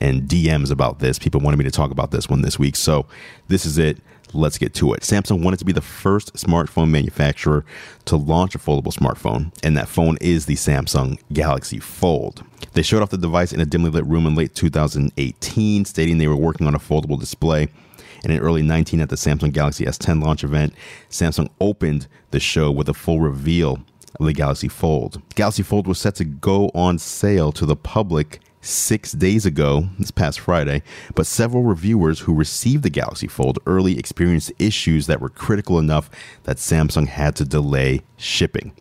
and 0.00 0.22
DMs 0.22 0.70
about 0.70 0.98
this. 0.98 1.18
People 1.18 1.40
wanted 1.40 1.56
me 1.56 1.64
to 1.64 1.70
talk 1.70 1.90
about 1.90 2.10
this 2.10 2.28
one 2.28 2.42
this 2.42 2.58
week. 2.58 2.76
So 2.76 3.06
this 3.48 3.66
is 3.66 3.78
it. 3.78 3.98
Let's 4.32 4.58
get 4.58 4.74
to 4.74 4.92
it. 4.92 5.00
Samsung 5.00 5.42
wanted 5.42 5.58
to 5.58 5.64
be 5.64 5.72
the 5.72 5.80
first 5.80 6.34
smartphone 6.34 6.90
manufacturer 6.90 7.64
to 8.04 8.16
launch 8.16 8.54
a 8.54 8.58
foldable 8.58 8.94
smartphone, 8.94 9.52
and 9.64 9.76
that 9.76 9.88
phone 9.88 10.16
is 10.20 10.46
the 10.46 10.54
Samsung 10.54 11.18
Galaxy 11.32 11.80
Fold. 11.80 12.44
They 12.74 12.82
showed 12.82 13.02
off 13.02 13.10
the 13.10 13.18
device 13.18 13.52
in 13.52 13.60
a 13.60 13.66
dimly 13.66 13.90
lit 13.90 14.06
room 14.06 14.26
in 14.26 14.36
late 14.36 14.54
2018, 14.54 15.84
stating 15.84 16.18
they 16.18 16.28
were 16.28 16.36
working 16.36 16.68
on 16.68 16.76
a 16.76 16.78
foldable 16.78 17.18
display. 17.18 17.68
And 18.22 18.32
in 18.32 18.38
early 18.38 18.62
19 18.62 19.00
at 19.00 19.08
the 19.08 19.16
Samsung 19.16 19.52
Galaxy 19.52 19.84
S10 19.84 20.22
launch 20.22 20.44
event, 20.44 20.74
Samsung 21.10 21.48
opened 21.60 22.06
the 22.30 22.38
show 22.38 22.70
with 22.70 22.88
a 22.88 22.94
full 22.94 23.18
reveal 23.18 23.80
the 24.18 24.32
Galaxy 24.32 24.68
Fold. 24.68 25.22
Galaxy 25.34 25.62
Fold 25.62 25.86
was 25.86 25.98
set 25.98 26.14
to 26.16 26.24
go 26.24 26.70
on 26.74 26.98
sale 26.98 27.52
to 27.52 27.66
the 27.66 27.76
public 27.76 28.40
six 28.60 29.12
days 29.12 29.46
ago, 29.46 29.88
this 29.98 30.10
past 30.10 30.40
Friday, 30.40 30.82
but 31.14 31.26
several 31.26 31.62
reviewers 31.62 32.20
who 32.20 32.34
received 32.34 32.82
the 32.82 32.90
Galaxy 32.90 33.26
Fold 33.26 33.58
early 33.66 33.98
experienced 33.98 34.52
issues 34.58 35.06
that 35.06 35.20
were 35.20 35.30
critical 35.30 35.78
enough 35.78 36.10
that 36.44 36.58
Samsung 36.58 37.06
had 37.06 37.36
to 37.36 37.44
delay 37.44 38.02
shipping. 38.16 38.72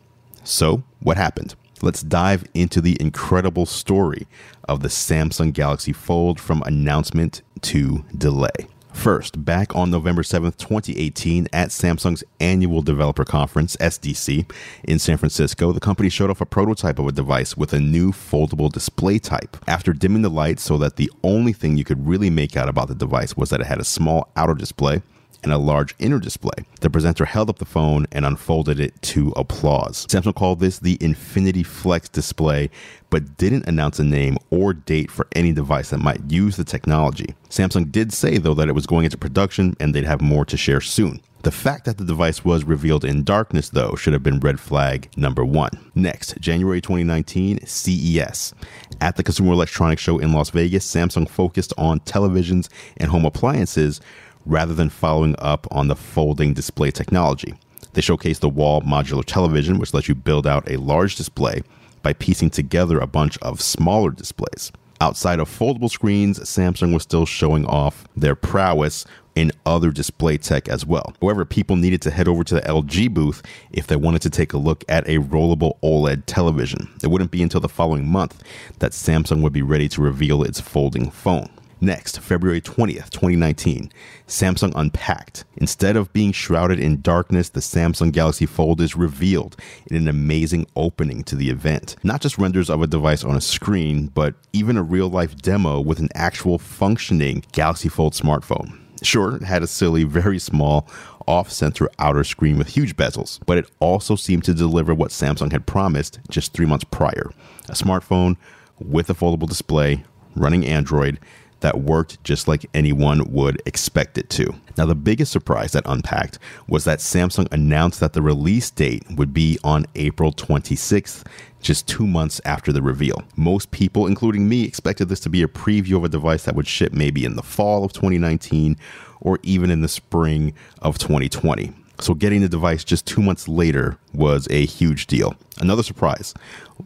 So, 0.43 0.83
what 1.01 1.17
happened? 1.17 1.55
Let's 1.81 2.01
dive 2.01 2.43
into 2.53 2.81
the 2.81 2.97
incredible 2.99 3.65
story 3.65 4.27
of 4.67 4.81
the 4.81 4.89
Samsung 4.89 5.53
Galaxy 5.53 5.93
Fold 5.93 6.39
from 6.39 6.61
announcement 6.65 7.41
to 7.61 8.03
delay. 8.17 8.67
First, 8.93 9.45
back 9.45 9.75
on 9.75 9.91
November 9.91 10.23
7th, 10.23 10.57
2018, 10.57 11.47
at 11.53 11.69
Samsung's 11.69 12.23
annual 12.39 12.81
developer 12.81 13.23
conference, 13.23 13.77
SDC, 13.77 14.51
in 14.83 14.99
San 14.99 15.17
Francisco, 15.17 15.71
the 15.71 15.79
company 15.79 16.09
showed 16.09 16.29
off 16.29 16.41
a 16.41 16.45
prototype 16.45 16.99
of 16.99 17.07
a 17.07 17.11
device 17.11 17.55
with 17.55 17.71
a 17.71 17.79
new 17.79 18.11
foldable 18.11 18.71
display 18.71 19.17
type. 19.17 19.55
After 19.67 19.93
dimming 19.93 20.23
the 20.23 20.29
lights 20.29 20.63
so 20.63 20.77
that 20.79 20.97
the 20.97 21.09
only 21.23 21.53
thing 21.53 21.77
you 21.77 21.85
could 21.85 22.07
really 22.07 22.29
make 22.29 22.57
out 22.57 22.67
about 22.67 22.87
the 22.87 22.95
device 22.95 23.37
was 23.37 23.51
that 23.51 23.61
it 23.61 23.67
had 23.67 23.79
a 23.79 23.85
small 23.85 24.31
outer 24.35 24.55
display, 24.55 25.01
and 25.43 25.51
a 25.51 25.57
large 25.57 25.95
inner 25.99 26.19
display. 26.19 26.65
The 26.81 26.89
presenter 26.89 27.25
held 27.25 27.49
up 27.49 27.59
the 27.59 27.65
phone 27.65 28.05
and 28.11 28.25
unfolded 28.25 28.79
it 28.79 29.01
to 29.03 29.33
applause. 29.35 30.05
Samsung 30.07 30.35
called 30.35 30.59
this 30.59 30.79
the 30.79 30.97
Infinity 31.01 31.63
Flex 31.63 32.09
display, 32.09 32.69
but 33.09 33.37
didn't 33.37 33.67
announce 33.67 33.99
a 33.99 34.03
name 34.03 34.37
or 34.49 34.73
date 34.73 35.11
for 35.11 35.27
any 35.35 35.51
device 35.51 35.89
that 35.89 35.99
might 35.99 36.21
use 36.29 36.57
the 36.57 36.63
technology. 36.63 37.35
Samsung 37.49 37.91
did 37.91 38.13
say, 38.13 38.37
though, 38.37 38.53
that 38.53 38.69
it 38.69 38.75
was 38.75 38.87
going 38.87 39.05
into 39.05 39.17
production 39.17 39.75
and 39.79 39.93
they'd 39.93 40.05
have 40.05 40.21
more 40.21 40.45
to 40.45 40.57
share 40.57 40.81
soon. 40.81 41.21
The 41.41 41.51
fact 41.51 41.85
that 41.85 41.97
the 41.97 42.03
device 42.03 42.43
was 42.43 42.65
revealed 42.65 43.05
in 43.05 43.23
darkness, 43.23 43.69
though, 43.69 43.95
should 43.95 44.11
have 44.11 44.23
been 44.23 44.41
red 44.41 44.59
flag 44.59 45.09
number 45.15 45.45
one. 45.45 45.71
Next, 45.95 46.37
January 46.41 46.81
2019, 46.81 47.65
CES. 47.65 48.53
At 48.99 49.15
the 49.15 49.23
Consumer 49.23 49.53
Electronics 49.53 50.01
Show 50.01 50.19
in 50.19 50.33
Las 50.33 50.49
Vegas, 50.49 50.85
Samsung 50.85 51.29
focused 51.29 51.71
on 51.77 52.01
televisions 52.01 52.67
and 52.97 53.09
home 53.09 53.23
appliances 53.23 54.01
rather 54.45 54.73
than 54.73 54.89
following 54.89 55.35
up 55.39 55.67
on 55.71 55.87
the 55.87 55.95
folding 55.95 56.53
display 56.53 56.91
technology. 56.91 57.53
They 57.93 58.01
showcased 58.01 58.39
the 58.39 58.49
wall 58.49 58.81
modular 58.81 59.25
television, 59.25 59.79
which 59.79 59.93
lets 59.93 60.07
you 60.07 60.15
build 60.15 60.45
out 60.45 60.69
a 60.69 60.77
large 60.77 61.15
display 61.15 61.63
by 62.01 62.13
piecing 62.13 62.51
together 62.51 62.99
a 62.99 63.07
bunch 63.07 63.37
of 63.39 63.61
smaller 63.61 64.11
displays. 64.11 64.71
Outside 65.01 65.39
of 65.39 65.49
foldable 65.49 65.89
screens, 65.89 66.39
Samsung 66.39 66.93
was 66.93 67.03
still 67.03 67.25
showing 67.25 67.65
off 67.65 68.05
their 68.17 68.35
prowess 68.35 69.05
in 69.33 69.53
other 69.65 69.91
display 69.91 70.37
tech 70.37 70.67
as 70.67 70.85
well. 70.85 71.13
However, 71.21 71.45
people 71.45 71.77
needed 71.77 72.01
to 72.01 72.11
head 72.11 72.27
over 72.27 72.43
to 72.43 72.55
the 72.55 72.61
LG 72.61 73.13
booth 73.13 73.41
if 73.71 73.87
they 73.87 73.95
wanted 73.95 74.21
to 74.23 74.29
take 74.29 74.51
a 74.51 74.57
look 74.57 74.83
at 74.89 75.07
a 75.07 75.19
rollable 75.19 75.79
OLED 75.81 76.23
television. 76.25 76.89
It 77.01 77.07
wouldn't 77.07 77.31
be 77.31 77.41
until 77.41 77.61
the 77.61 77.69
following 77.69 78.07
month 78.07 78.43
that 78.79 78.91
Samsung 78.91 79.41
would 79.41 79.53
be 79.53 79.61
ready 79.61 79.87
to 79.89 80.01
reveal 80.01 80.43
its 80.43 80.59
folding 80.59 81.09
phone. 81.09 81.49
Next, 81.81 82.19
February 82.19 82.59
20th, 82.59 83.09
2019, 83.09 83.89
Samsung 84.27 84.73
Unpacked. 84.75 85.45
Instead 85.55 85.95
of 85.95 86.11
being 86.11 86.33
shrouded 86.33 86.77
in 86.77 87.01
darkness, 87.01 87.47
the 87.47 87.61
Samsung 87.61 88.11
Galaxy 88.11 88.45
Fold 88.45 88.81
is 88.81 88.97
revealed 88.97 89.55
in 89.87 89.95
an 89.95 90.09
amazing 90.09 90.67
opening 90.75 91.23
to 91.23 91.37
the 91.37 91.49
event. 91.49 91.95
Not 92.03 92.19
just 92.19 92.37
renders 92.37 92.69
of 92.69 92.81
a 92.81 92.87
device 92.87 93.23
on 93.23 93.37
a 93.37 93.41
screen, 93.41 94.07
but 94.07 94.35
even 94.51 94.75
a 94.75 94.83
real 94.83 95.09
life 95.09 95.37
demo 95.37 95.79
with 95.79 95.99
an 95.99 96.09
actual 96.15 96.57
functioning 96.57 97.45
Galaxy 97.53 97.87
Fold 97.87 98.13
smartphone. 98.13 98.77
Sure, 99.01 99.37
it 99.37 99.43
had 99.43 99.63
a 99.63 99.67
silly, 99.67 100.03
very 100.03 100.39
small, 100.39 100.85
off 101.27 101.49
center 101.49 101.89
outer 101.97 102.25
screen 102.25 102.57
with 102.57 102.69
huge 102.69 102.97
bezels, 102.97 103.39
but 103.45 103.57
it 103.57 103.71
also 103.79 104.17
seemed 104.17 104.43
to 104.43 104.53
deliver 104.53 104.93
what 104.93 105.11
Samsung 105.11 105.53
had 105.53 105.65
promised 105.65 106.19
just 106.27 106.51
three 106.51 106.65
months 106.65 106.85
prior 106.91 107.31
a 107.69 107.73
smartphone 107.73 108.35
with 108.79 109.09
a 109.09 109.13
foldable 109.13 109.47
display, 109.47 110.03
running 110.35 110.65
Android, 110.65 111.19
that 111.61 111.81
worked 111.81 112.23
just 112.23 112.47
like 112.47 112.65
anyone 112.73 113.31
would 113.31 113.61
expect 113.65 114.17
it 114.17 114.29
to. 114.31 114.53
Now, 114.77 114.85
the 114.85 114.95
biggest 114.95 115.31
surprise 115.31 115.73
that 115.73 115.83
Unpacked 115.85 116.39
was 116.67 116.85
that 116.85 116.99
Samsung 116.99 117.51
announced 117.51 117.99
that 117.99 118.13
the 118.13 118.21
release 118.21 118.71
date 118.71 119.03
would 119.15 119.33
be 119.33 119.59
on 119.63 119.85
April 119.95 120.31
26th, 120.31 121.25
just 121.61 121.87
two 121.87 122.07
months 122.07 122.39
after 122.45 122.71
the 122.71 122.81
reveal. 122.81 123.23
Most 123.35 123.71
people, 123.71 124.07
including 124.07 124.47
me, 124.47 124.63
expected 124.63 125.09
this 125.09 125.19
to 125.21 125.29
be 125.29 125.43
a 125.43 125.47
preview 125.47 125.97
of 125.97 126.05
a 126.05 126.09
device 126.09 126.43
that 126.45 126.55
would 126.55 126.67
ship 126.67 126.93
maybe 126.93 127.25
in 127.25 127.35
the 127.35 127.43
fall 127.43 127.83
of 127.83 127.93
2019 127.93 128.77
or 129.21 129.39
even 129.43 129.69
in 129.69 129.81
the 129.81 129.89
spring 129.89 130.53
of 130.81 130.97
2020. 130.97 131.73
So, 131.99 132.13
getting 132.13 132.39
the 132.39 132.47
device 132.47 132.85
just 132.85 133.05
two 133.05 133.21
months 133.21 133.49
later 133.49 133.97
was 134.13 134.47
a 134.49 134.65
huge 134.65 135.07
deal. 135.07 135.35
Another 135.59 135.83
surprise 135.83 136.33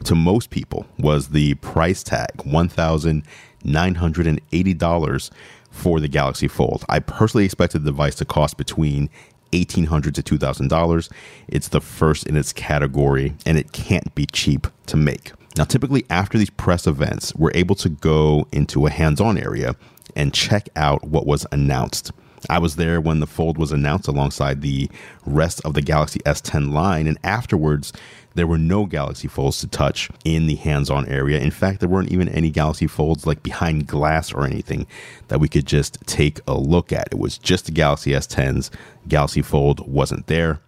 to 0.05 0.15
most 0.15 0.49
people 0.49 0.87
was 0.97 1.29
the 1.29 1.53
price 1.55 2.01
tag 2.01 2.43
$1,980 3.65 5.29
for 5.71 5.99
the 5.99 6.07
Galaxy 6.07 6.47
Fold. 6.47 6.85
I 6.89 6.99
personally 6.99 7.45
expected 7.45 7.83
the 7.83 7.91
device 7.91 8.15
to 8.15 8.25
cost 8.25 8.57
between 8.57 9.09
$1,800 9.51 10.13
to 10.13 10.37
$2,000. 10.37 11.11
It's 11.47 11.67
the 11.67 11.81
first 11.81 12.25
in 12.25 12.35
its 12.35 12.53
category, 12.53 13.35
and 13.45 13.57
it 13.57 13.71
can't 13.71 14.13
be 14.15 14.25
cheap 14.25 14.67
to 14.87 14.97
make. 14.97 15.31
Now, 15.57 15.65
typically 15.65 16.05
after 16.09 16.37
these 16.37 16.49
press 16.49 16.87
events, 16.87 17.35
we're 17.35 17.51
able 17.53 17.75
to 17.75 17.89
go 17.89 18.47
into 18.51 18.87
a 18.87 18.89
hands 18.89 19.21
on 19.21 19.37
area 19.37 19.75
and 20.15 20.33
check 20.33 20.67
out 20.75 21.03
what 21.03 21.25
was 21.25 21.45
announced. 21.51 22.11
I 22.49 22.59
was 22.59 22.75
there 22.75 22.99
when 22.99 23.19
the 23.19 23.27
Fold 23.27 23.57
was 23.57 23.71
announced 23.71 24.07
alongside 24.07 24.61
the 24.61 24.89
rest 25.25 25.61
of 25.63 25.75
the 25.75 25.81
Galaxy 25.81 26.19
S10 26.21 26.73
line, 26.73 27.07
and 27.07 27.17
afterwards, 27.23 27.93
there 28.35 28.47
were 28.47 28.57
no 28.57 28.85
Galaxy 28.85 29.27
Folds 29.27 29.59
to 29.59 29.67
touch 29.67 30.09
in 30.25 30.47
the 30.47 30.55
hands 30.55 30.89
on 30.89 31.07
area. 31.07 31.39
In 31.39 31.51
fact, 31.51 31.79
there 31.79 31.89
weren't 31.89 32.11
even 32.11 32.29
any 32.29 32.49
Galaxy 32.49 32.87
Folds 32.87 33.25
like 33.25 33.43
behind 33.43 33.87
glass 33.87 34.33
or 34.33 34.45
anything 34.45 34.87
that 35.27 35.39
we 35.39 35.47
could 35.47 35.65
just 35.65 35.99
take 36.05 36.39
a 36.47 36.55
look 36.55 36.91
at. 36.91 37.09
It 37.11 37.19
was 37.19 37.37
just 37.37 37.65
the 37.65 37.71
Galaxy 37.71 38.11
S10s. 38.11 38.69
Galaxy 39.07 39.41
Fold 39.41 39.87
wasn't 39.87 40.27
there. 40.27 40.59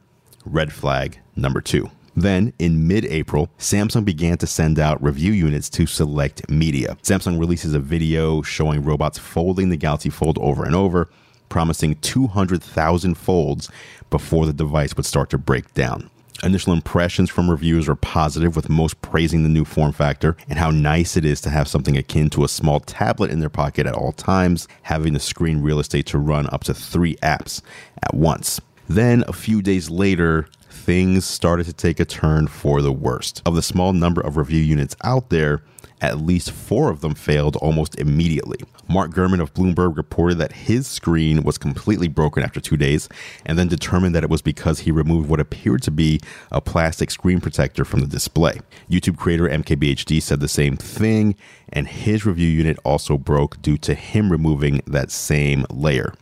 Red 0.46 0.72
flag 0.72 1.20
number 1.36 1.62
two. 1.62 1.90
Then, 2.18 2.54
in 2.60 2.88
mid 2.88 3.04
April, 3.06 3.50
Samsung 3.60 4.06
began 4.06 4.38
to 4.38 4.48
send 4.48 4.80
out 4.80 5.04
review 5.04 5.34
units 5.34 5.70
to 5.72 5.86
select 5.86 6.50
media. 6.50 6.98
Samsung 7.04 7.40
releases 7.40 7.74
a 7.74 7.80
video 7.80 8.42
showing 8.42 8.84
robots 8.84 9.18
folding 9.18 9.70
the 9.70 9.76
Galaxy 9.76 10.10
Fold 10.10 10.38
over 10.40 10.64
and 10.64 10.76
over 10.76 11.10
promising 11.50 11.96
200,000 11.98 13.16
folds 13.16 13.70
before 14.10 14.46
the 14.46 14.54
device 14.54 14.96
would 14.96 15.06
start 15.06 15.30
to 15.30 15.38
break 15.38 15.74
down. 15.74 16.10
Initial 16.44 16.74
impressions 16.74 17.30
from 17.30 17.50
reviewers 17.50 17.88
are 17.88 17.96
positive, 17.96 18.56
with 18.56 18.70
most 18.70 19.02
praising 19.02 19.44
the 19.44 19.50
new 19.50 19.66
form 19.66 19.94
factor 19.94 20.36
and 20.50 20.60
how 20.60 20.70
nice 20.70 21.16
it 21.16 21.26
is 21.26 21.40
to 21.42 21.50
have 21.50 21.68
something 21.68 21.98
akin 21.98 22.30
to 22.32 22.44
a 22.44 22.50
small 22.50 22.80
tablet 22.80 23.32
in 23.32 23.40
their 23.40 23.50
pocket 23.50 23.88
at 23.88 23.96
all 23.96 24.12
times, 24.12 24.68
having 24.84 25.14
the 25.14 25.20
screen 25.20 25.62
real 25.62 25.80
estate 25.80 26.06
to 26.08 26.18
run 26.18 26.48
up 26.52 26.64
to 26.66 26.74
three 26.74 27.16
apps 27.18 27.62
at 28.04 28.14
once. 28.14 28.60
Then, 28.88 29.24
a 29.28 29.34
few 29.34 29.62
days 29.62 29.90
later, 29.90 30.48
things 30.70 31.26
started 31.26 31.66
to 31.66 31.74
take 31.74 32.00
a 32.00 32.06
turn 32.06 32.48
for 32.48 32.82
the 32.82 32.92
worst. 32.92 33.42
Of 33.46 33.56
the 33.56 33.62
small 33.62 33.94
number 33.94 34.22
of 34.22 34.38
review 34.38 34.62
units 34.62 34.96
out 35.04 35.30
there, 35.30 35.64
at 36.02 36.20
least 36.20 36.52
four 36.52 36.90
of 36.90 37.02
them 37.02 37.16
failed 37.16 37.56
almost 37.58 37.98
immediately. 38.00 38.58
Mark 38.88 39.12
Gurman 39.12 39.42
of 39.42 39.54
Bloomberg 39.54 39.98
reported 39.98 40.38
that 40.38 40.52
his 40.52 40.88
screen 40.88 41.44
was 41.44 41.58
completely 41.58 42.08
broken 42.08 42.44
after 42.44 42.60
two 42.60 42.78
days 42.78 43.10
and 43.46 43.58
then 43.58 43.68
determined 43.68 44.14
that 44.14 44.24
it 44.24 44.30
was 44.30 44.42
because 44.42 44.80
he 44.80 44.92
removed 44.92 45.30
what 45.30 45.40
appeared 45.40 45.82
to 45.84 45.92
be 45.92 46.20
a 46.52 46.62
plastic 46.62 47.10
screen 47.10 47.42
protector 47.42 47.86
from 47.86 48.02
the 48.02 48.08
display. 48.08 48.60
YouTube 48.90 49.18
creator 49.18 49.48
MKBHD 49.48 50.22
said 50.22 50.40
the 50.40 50.48
same 50.48 50.78
thing, 50.78 51.36
and 51.70 51.88
his 51.88 52.26
review 52.26 52.48
unit 52.48 52.78
also 52.84 53.18
broke 53.18 53.62
due 53.62 53.78
to 53.78 53.94
him 53.94 54.32
removing 54.32 54.82
that 54.86 55.12
same 55.12 55.66
layer. 55.72 56.14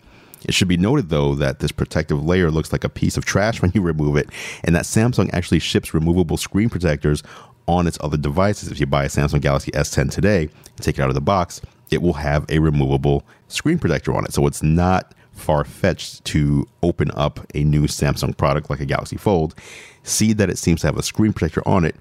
It 0.46 0.53
should 0.53 0.68
be 0.68 0.77
noted, 0.77 1.10
though, 1.10 1.36
that 1.36 1.60
this 1.60 1.72
protective 1.72 2.24
layer 2.24 2.51
looks 2.51 2.72
like 2.72 2.84
a 2.84 2.89
piece 2.89 3.15
of 3.18 3.25
trash 3.25 3.62
when 3.62 3.72
you 3.74 3.82
remove 3.82 4.18
it, 4.18 4.30
and 4.63 4.75
that 4.75 4.84
Samsung 4.84 5.30
actually 5.34 5.60
ships 5.60 5.94
removable 5.94 6.38
screen 6.38 6.70
protectors 6.70 7.24
on 7.67 7.88
its 7.88 7.98
other 8.01 8.17
devices. 8.17 8.72
If 8.72 8.79
you 8.79 8.86
buy 8.86 9.05
a 9.05 9.08
Samsung 9.08 9.41
Galaxy 9.41 9.72
S10 9.72 10.12
today 10.12 10.41
and 10.41 10.82
take 10.82 10.98
it 10.98 11.01
out 11.01 11.10
of 11.10 11.15
the 11.15 11.22
box, 11.22 11.62
it 11.91 12.01
will 12.01 12.13
have 12.13 12.46
a 12.50 12.60
removable 12.60 13.24
screen 13.48 13.79
protector 13.79 14.13
on 14.13 14.25
it. 14.25 14.34
So 14.34 14.48
it's 14.48 14.63
not 14.63 15.13
far 15.32 15.63
fetched 15.63 16.24
to 16.25 16.67
open 16.82 17.12
up 17.15 17.39
a 17.55 17.63
new 17.63 17.84
Samsung 17.84 18.38
product 18.38 18.70
like 18.70 18.79
a 18.79 18.86
Galaxy 18.86 19.17
Fold, 19.17 19.55
see 20.03 20.34
that 20.34 20.50
it 20.50 20.58
seems 20.58 20.82
to 20.82 20.88
have 20.88 20.98
a 20.98 21.03
screen 21.03 21.34
protector 21.34 21.67
on 21.67 21.86
it, 21.86 21.96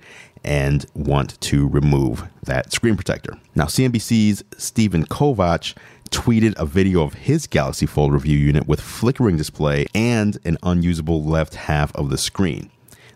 and 0.45 0.85
want 0.95 1.41
to 1.41 1.69
remove 1.69 2.29
that 2.43 2.73
screen 2.73 2.97
protector. 2.97 3.39
Now, 3.55 3.67
CNBC's 3.67 4.43
Stephen 4.59 5.05
Kovach 5.07 5.75
tweeted 6.11 6.55
a 6.57 6.67
video 6.67 7.03
of 7.03 7.15
his 7.15 7.47
Galaxy 7.47 7.87
Fold 7.87 8.13
review 8.13 8.37
unit 8.37 8.67
with 8.67 8.81
flickering 8.81 9.37
display 9.37 9.87
and 9.95 10.39
an 10.45 10.59
unusable 10.63 11.25
left 11.25 11.55
half 11.55 11.95
of 11.97 12.11
the 12.11 12.19
screen. 12.19 12.71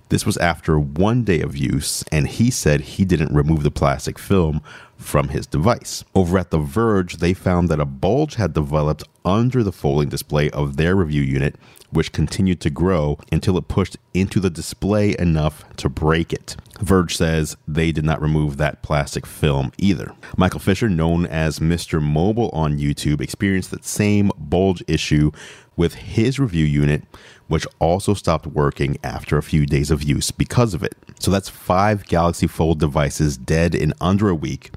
This 0.08 0.24
was 0.24 0.36
after 0.36 0.78
one 0.78 1.24
day 1.24 1.40
of 1.40 1.56
use, 1.56 2.04
and 2.12 2.28
he 2.28 2.48
said 2.50 2.80
he 2.80 3.04
didn't 3.04 3.34
remove 3.34 3.64
the 3.64 3.72
plastic 3.72 4.20
film 4.20 4.60
from 4.96 5.28
his 5.28 5.46
device. 5.46 6.04
Over 6.14 6.38
at 6.38 6.50
The 6.50 6.58
Verge, 6.58 7.16
they 7.16 7.34
found 7.34 7.68
that 7.68 7.80
a 7.80 7.84
bulge 7.84 8.36
had 8.36 8.52
developed 8.52 9.02
under 9.24 9.64
the 9.64 9.72
folding 9.72 10.08
display 10.08 10.48
of 10.50 10.76
their 10.76 10.94
review 10.94 11.22
unit, 11.22 11.56
which 11.90 12.12
continued 12.12 12.60
to 12.60 12.70
grow 12.70 13.18
until 13.32 13.58
it 13.58 13.66
pushed 13.66 13.96
into 14.14 14.38
the 14.38 14.50
display 14.50 15.16
enough 15.18 15.64
to 15.78 15.88
break 15.88 16.32
it. 16.32 16.56
Verge 16.80 17.16
says 17.16 17.56
they 17.66 17.90
did 17.90 18.04
not 18.04 18.22
remove 18.22 18.56
that 18.56 18.82
plastic 18.82 19.26
film 19.26 19.72
either. 19.76 20.12
Michael 20.36 20.60
Fisher, 20.60 20.88
known 20.88 21.26
as 21.26 21.58
Mr. 21.58 22.00
Mobile 22.00 22.50
on 22.52 22.78
YouTube, 22.78 23.20
experienced 23.20 23.72
that 23.72 23.84
same 23.84 24.30
bulge 24.38 24.84
issue 24.86 25.32
with 25.76 25.94
his 25.94 26.38
review 26.38 26.64
unit, 26.64 27.02
which 27.48 27.66
also 27.78 28.14
stopped 28.14 28.46
working 28.46 28.96
after 29.02 29.38
a 29.38 29.42
few 29.42 29.66
days 29.66 29.90
of 29.90 30.02
use 30.02 30.30
because 30.30 30.74
of 30.74 30.82
it. 30.82 30.94
So 31.18 31.30
that's 31.30 31.48
five 31.48 32.06
Galaxy 32.06 32.46
Fold 32.46 32.80
devices 32.80 33.36
dead 33.36 33.74
in 33.74 33.92
under 34.00 34.28
a 34.28 34.34
week 34.34 34.70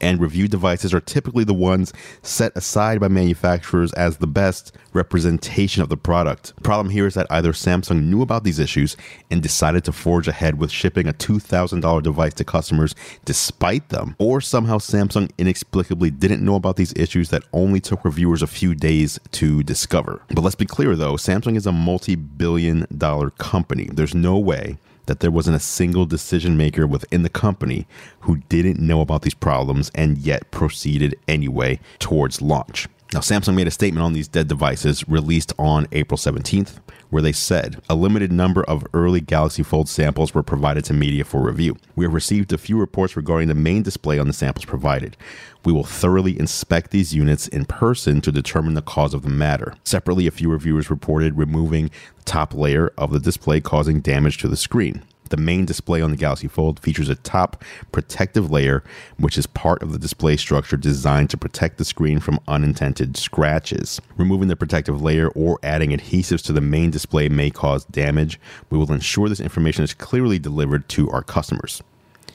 and 0.00 0.20
review 0.20 0.48
devices 0.48 0.92
are 0.94 1.00
typically 1.00 1.44
the 1.44 1.54
ones 1.54 1.92
set 2.22 2.52
aside 2.56 3.00
by 3.00 3.08
manufacturers 3.08 3.92
as 3.94 4.18
the 4.18 4.26
best 4.26 4.72
representation 4.92 5.82
of 5.82 5.88
the 5.88 5.96
product. 5.96 6.52
Problem 6.62 6.90
here 6.90 7.06
is 7.06 7.14
that 7.14 7.26
either 7.30 7.52
Samsung 7.52 8.04
knew 8.04 8.22
about 8.22 8.44
these 8.44 8.58
issues 8.58 8.96
and 9.30 9.42
decided 9.42 9.84
to 9.84 9.92
forge 9.92 10.28
ahead 10.28 10.58
with 10.58 10.70
shipping 10.70 11.06
a 11.08 11.12
$2,000 11.12 12.02
device 12.02 12.34
to 12.34 12.44
customers 12.44 12.94
despite 13.24 13.88
them, 13.90 14.16
or 14.18 14.40
somehow 14.40 14.78
Samsung 14.78 15.30
inexplicably 15.38 16.10
didn't 16.10 16.44
know 16.44 16.54
about 16.54 16.76
these 16.76 16.94
issues 16.94 17.30
that 17.30 17.44
only 17.52 17.80
took 17.80 18.04
reviewers 18.04 18.42
a 18.42 18.46
few 18.46 18.74
days 18.74 19.18
to 19.32 19.62
discover. 19.62 20.22
But 20.28 20.42
let's 20.42 20.54
be 20.54 20.66
clear 20.66 20.96
though, 20.96 21.14
Samsung 21.14 21.56
is 21.56 21.66
a 21.66 21.72
multi 21.72 22.14
billion 22.14 22.86
dollar 22.96 23.30
company. 23.30 23.88
There's 23.92 24.14
no 24.14 24.38
way 24.38 24.78
that 25.06 25.20
there 25.20 25.30
wasn't 25.30 25.56
a 25.56 25.60
single 25.60 26.06
decision 26.06 26.56
maker 26.56 26.86
within 26.86 27.22
the 27.22 27.28
company 27.28 27.86
who 28.20 28.38
didn't 28.48 28.78
know 28.78 29.00
about 29.00 29.22
these 29.22 29.34
problems 29.34 29.90
and 29.94 30.18
yet 30.18 30.50
proceeded 30.50 31.16
anyway 31.26 31.80
towards 31.98 32.42
launch. 32.42 32.88
Now, 33.12 33.20
Samsung 33.20 33.54
made 33.54 33.68
a 33.68 33.70
statement 33.70 34.04
on 34.04 34.14
these 34.14 34.26
dead 34.26 34.48
devices 34.48 35.08
released 35.08 35.52
on 35.58 35.86
April 35.92 36.18
17th, 36.18 36.80
where 37.08 37.22
they 37.22 37.32
said 37.32 37.80
a 37.88 37.94
limited 37.94 38.32
number 38.32 38.64
of 38.64 38.84
early 38.92 39.20
Galaxy 39.20 39.62
Fold 39.62 39.88
samples 39.88 40.34
were 40.34 40.42
provided 40.42 40.84
to 40.86 40.92
media 40.92 41.24
for 41.24 41.40
review. 41.40 41.76
We 41.94 42.04
have 42.04 42.12
received 42.12 42.52
a 42.52 42.58
few 42.58 42.76
reports 42.78 43.16
regarding 43.16 43.46
the 43.46 43.54
main 43.54 43.82
display 43.82 44.18
on 44.18 44.26
the 44.26 44.32
samples 44.32 44.64
provided. 44.64 45.16
We 45.64 45.72
will 45.72 45.84
thoroughly 45.84 46.38
inspect 46.38 46.90
these 46.90 47.14
units 47.14 47.46
in 47.46 47.64
person 47.64 48.20
to 48.22 48.32
determine 48.32 48.74
the 48.74 48.82
cause 48.82 49.14
of 49.14 49.22
the 49.22 49.30
matter. 49.30 49.74
Separately, 49.84 50.26
a 50.26 50.32
few 50.32 50.50
reviewers 50.50 50.90
reported 50.90 51.38
removing 51.38 51.90
the 52.16 52.24
top 52.24 52.54
layer 52.54 52.92
of 52.98 53.12
the 53.12 53.20
display 53.20 53.60
causing 53.60 54.00
damage 54.00 54.38
to 54.38 54.48
the 54.48 54.56
screen. 54.56 55.04
The 55.28 55.36
main 55.36 55.64
display 55.64 56.00
on 56.00 56.10
the 56.10 56.16
Galaxy 56.16 56.48
Fold 56.48 56.80
features 56.80 57.08
a 57.08 57.16
top 57.16 57.64
protective 57.92 58.50
layer, 58.50 58.84
which 59.18 59.36
is 59.36 59.46
part 59.46 59.82
of 59.82 59.92
the 59.92 59.98
display 59.98 60.36
structure 60.36 60.76
designed 60.76 61.30
to 61.30 61.36
protect 61.36 61.78
the 61.78 61.84
screen 61.84 62.20
from 62.20 62.40
unintended 62.46 63.16
scratches. 63.16 64.00
Removing 64.16 64.48
the 64.48 64.56
protective 64.56 65.02
layer 65.02 65.28
or 65.30 65.58
adding 65.62 65.90
adhesives 65.90 66.42
to 66.44 66.52
the 66.52 66.60
main 66.60 66.90
display 66.90 67.28
may 67.28 67.50
cause 67.50 67.84
damage. 67.86 68.38
We 68.70 68.78
will 68.78 68.92
ensure 68.92 69.28
this 69.28 69.40
information 69.40 69.84
is 69.84 69.94
clearly 69.94 70.38
delivered 70.38 70.88
to 70.90 71.10
our 71.10 71.22
customers. 71.22 71.82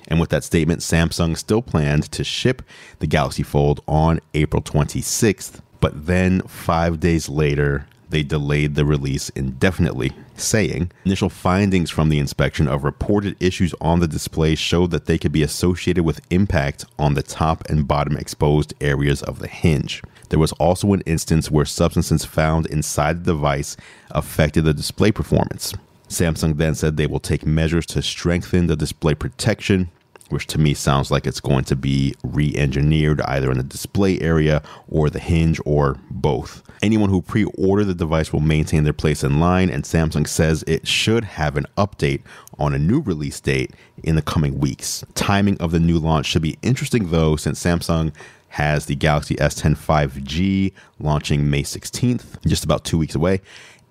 And 0.08 0.20
with 0.20 0.30
that 0.32 0.44
statement, 0.44 0.82
Samsung 0.82 1.38
still 1.38 1.62
planned 1.62 2.12
to 2.12 2.24
ship 2.24 2.64
the 3.00 3.08
Galaxy 3.08 3.44
Fold 3.44 3.82
on 3.88 4.20
April 4.34 4.62
26th, 4.62 5.62
but 5.80 6.06
then 6.06 6.42
five 6.42 7.00
days 7.00 7.30
later, 7.30 7.86
they 8.12 8.24
delayed 8.24 8.76
the 8.76 8.86
release 8.86 9.30
indefinitely, 9.30 10.12
saying 10.36 10.92
initial 11.06 11.30
findings 11.30 11.90
from 11.90 12.10
the 12.10 12.20
inspection 12.20 12.68
of 12.68 12.84
reported 12.84 13.36
issues 13.42 13.74
on 13.82 14.00
the 14.00 14.08
display 14.08 14.56
showed 14.56 14.92
that 14.92 15.06
they 15.06 15.18
could 15.18 15.32
be 15.32 15.44
associated 15.44 16.04
with 16.04 16.22
impact 16.30 16.86
on 17.00 17.14
the 17.14 17.24
top 17.24 17.68
and 17.70 17.88
bottom 17.88 18.16
exposed 18.16 18.74
areas 18.80 19.24
of 19.24 19.40
the 19.40 19.48
hinge. 19.48 20.04
There 20.30 20.40
was 20.40 20.54
also 20.54 20.94
an 20.94 21.02
instance 21.06 21.52
where 21.52 21.66
substances 21.66 22.24
found 22.24 22.66
inside 22.68 23.26
the 23.26 23.34
device 23.34 23.76
affected 24.12 24.64
the 24.64 24.74
display 24.74 25.12
performance. 25.12 25.74
Samsung 26.08 26.58
then 26.58 26.76
said 26.76 26.98
they 26.98 27.08
will 27.08 27.20
take 27.20 27.46
measures 27.46 27.86
to 27.88 28.02
strengthen 28.02 28.68
the 28.68 28.76
display 28.76 29.16
protection 29.16 29.90
which 30.32 30.48
to 30.48 30.60
me 30.60 30.74
sounds 30.74 31.12
like 31.12 31.28
it's 31.28 31.40
going 31.40 31.64
to 31.66 31.76
be 31.76 32.16
re 32.24 32.54
engineered 32.56 33.22
either 33.22 33.52
in 33.52 33.58
the 33.58 33.64
display 33.64 34.20
area 34.20 34.62
or 34.90 35.10
the 35.10 35.20
hinge 35.20 35.60
or 35.66 35.98
both. 36.10 36.64
Anyone 36.82 37.10
who 37.10 37.22
pre 37.22 37.46
ordered 37.58 37.86
the 37.86 37.94
device 37.94 38.34
will 38.34 38.40
maintain 38.40 38.84
their 38.84 38.94
place 38.94 39.24
in 39.24 39.40
line, 39.40 39.70
and 39.70 39.84
Samsung 39.84 40.28
says 40.28 40.64
it 40.68 40.88
should 40.88 41.24
have 41.24 41.58
an 41.58 41.68
update 41.78 42.22
on 42.58 42.74
a 42.74 42.80
new 42.80 43.02
release 43.02 43.40
date 43.40 43.72
in 44.04 44.16
the 44.16 44.22
coming 44.22 44.60
weeks. 44.60 45.04
Timing 45.16 45.58
of 45.60 45.72
the 45.72 45.80
new 45.80 46.00
launch 46.00 46.26
should 46.26 46.42
be 46.42 46.58
interesting 46.62 47.12
though, 47.12 47.36
since 47.36 47.64
Samsung 47.64 48.14
has 48.50 48.86
the 48.86 48.96
Galaxy 48.96 49.36
S10 49.36 49.78
5G 49.78 50.74
launching 51.00 51.50
May 51.50 51.64
16th, 51.64 52.46
just 52.46 52.66
about 52.66 52.84
two 52.84 52.98
weeks 52.98 53.16
away. 53.16 53.42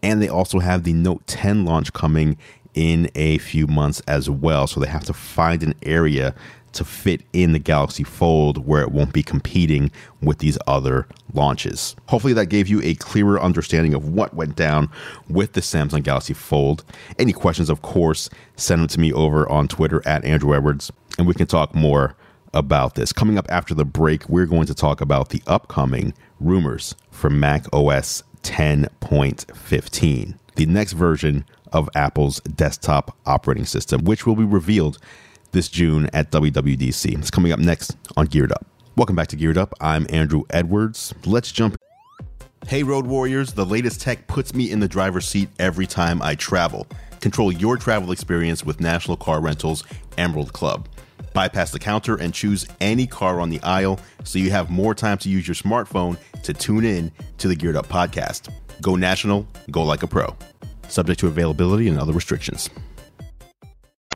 And 0.02 0.20
they 0.20 0.28
also 0.28 0.58
have 0.58 0.84
the 0.84 0.92
Note 0.92 1.26
10 1.26 1.64
launch 1.64 1.92
coming 1.92 2.36
in 2.74 3.10
a 3.14 3.38
few 3.38 3.66
months 3.66 4.00
as 4.06 4.28
well. 4.28 4.66
So 4.66 4.80
they 4.80 4.88
have 4.88 5.04
to 5.04 5.12
find 5.12 5.62
an 5.62 5.74
area 5.82 6.34
to 6.72 6.84
fit 6.84 7.22
in 7.32 7.52
the 7.52 7.58
Galaxy 7.58 8.04
Fold 8.04 8.66
where 8.66 8.82
it 8.82 8.92
won't 8.92 9.12
be 9.12 9.22
competing 9.22 9.90
with 10.22 10.38
these 10.38 10.56
other 10.66 11.06
launches. 11.34 11.96
Hopefully, 12.08 12.32
that 12.34 12.46
gave 12.46 12.68
you 12.68 12.80
a 12.82 12.94
clearer 12.94 13.40
understanding 13.40 13.94
of 13.94 14.08
what 14.08 14.34
went 14.34 14.56
down 14.56 14.88
with 15.28 15.54
the 15.54 15.60
Samsung 15.60 16.02
Galaxy 16.02 16.34
Fold. 16.34 16.84
Any 17.18 17.32
questions, 17.32 17.70
of 17.70 17.82
course, 17.82 18.30
send 18.56 18.82
them 18.82 18.88
to 18.88 19.00
me 19.00 19.12
over 19.12 19.48
on 19.48 19.68
Twitter 19.68 20.02
at 20.06 20.24
Andrew 20.24 20.54
Edwards, 20.54 20.92
and 21.18 21.26
we 21.26 21.34
can 21.34 21.46
talk 21.46 21.74
more 21.74 22.14
about 22.54 22.94
this. 22.94 23.12
Coming 23.12 23.38
up 23.38 23.46
after 23.48 23.74
the 23.74 23.84
break, 23.84 24.28
we're 24.28 24.46
going 24.46 24.66
to 24.66 24.74
talk 24.74 25.00
about 25.00 25.30
the 25.30 25.42
upcoming 25.46 26.14
rumors 26.40 26.94
for 27.10 27.30
Mac 27.30 27.66
OS 27.72 28.22
10.15, 28.42 30.34
the 30.56 30.66
next 30.66 30.92
version 30.92 31.44
of 31.72 31.88
Apple's 31.94 32.40
desktop 32.40 33.16
operating 33.26 33.66
system, 33.66 34.04
which 34.04 34.26
will 34.26 34.36
be 34.36 34.44
revealed 34.44 34.98
this 35.52 35.68
June 35.68 36.08
at 36.12 36.30
WWDC. 36.30 37.18
It's 37.18 37.30
coming 37.30 37.52
up 37.52 37.58
next 37.58 37.96
on 38.16 38.26
Geared 38.26 38.52
Up. 38.52 38.66
Welcome 38.96 39.16
back 39.16 39.28
to 39.28 39.36
Geared 39.36 39.58
Up. 39.58 39.74
I'm 39.80 40.06
Andrew 40.10 40.42
Edwards. 40.50 41.14
Let's 41.24 41.52
jump. 41.52 41.76
Hey, 42.66 42.82
Road 42.82 43.06
Warriors, 43.06 43.52
the 43.52 43.64
latest 43.64 44.00
tech 44.00 44.26
puts 44.26 44.54
me 44.54 44.70
in 44.70 44.80
the 44.80 44.88
driver's 44.88 45.26
seat 45.26 45.48
every 45.58 45.86
time 45.86 46.20
I 46.22 46.34
travel. 46.34 46.86
Control 47.20 47.50
your 47.50 47.76
travel 47.76 48.12
experience 48.12 48.64
with 48.64 48.80
National 48.80 49.16
Car 49.16 49.40
Rentals 49.40 49.84
Emerald 50.18 50.52
Club. 50.52 50.88
Bypass 51.32 51.70
the 51.70 51.78
counter 51.78 52.16
and 52.16 52.34
choose 52.34 52.66
any 52.80 53.06
car 53.06 53.40
on 53.40 53.50
the 53.50 53.60
aisle 53.62 54.00
so 54.24 54.38
you 54.38 54.50
have 54.50 54.70
more 54.70 54.94
time 54.94 55.18
to 55.18 55.28
use 55.28 55.46
your 55.46 55.54
smartphone 55.54 56.18
to 56.42 56.52
tune 56.52 56.84
in 56.84 57.12
to 57.38 57.48
the 57.48 57.54
Geared 57.54 57.76
Up 57.76 57.86
podcast. 57.86 58.52
Go 58.80 58.96
national, 58.96 59.46
go 59.70 59.82
like 59.82 60.02
a 60.02 60.06
pro 60.06 60.36
subject 60.90 61.20
to 61.20 61.26
availability 61.26 61.88
and 61.88 61.98
other 61.98 62.12
restrictions. 62.12 62.68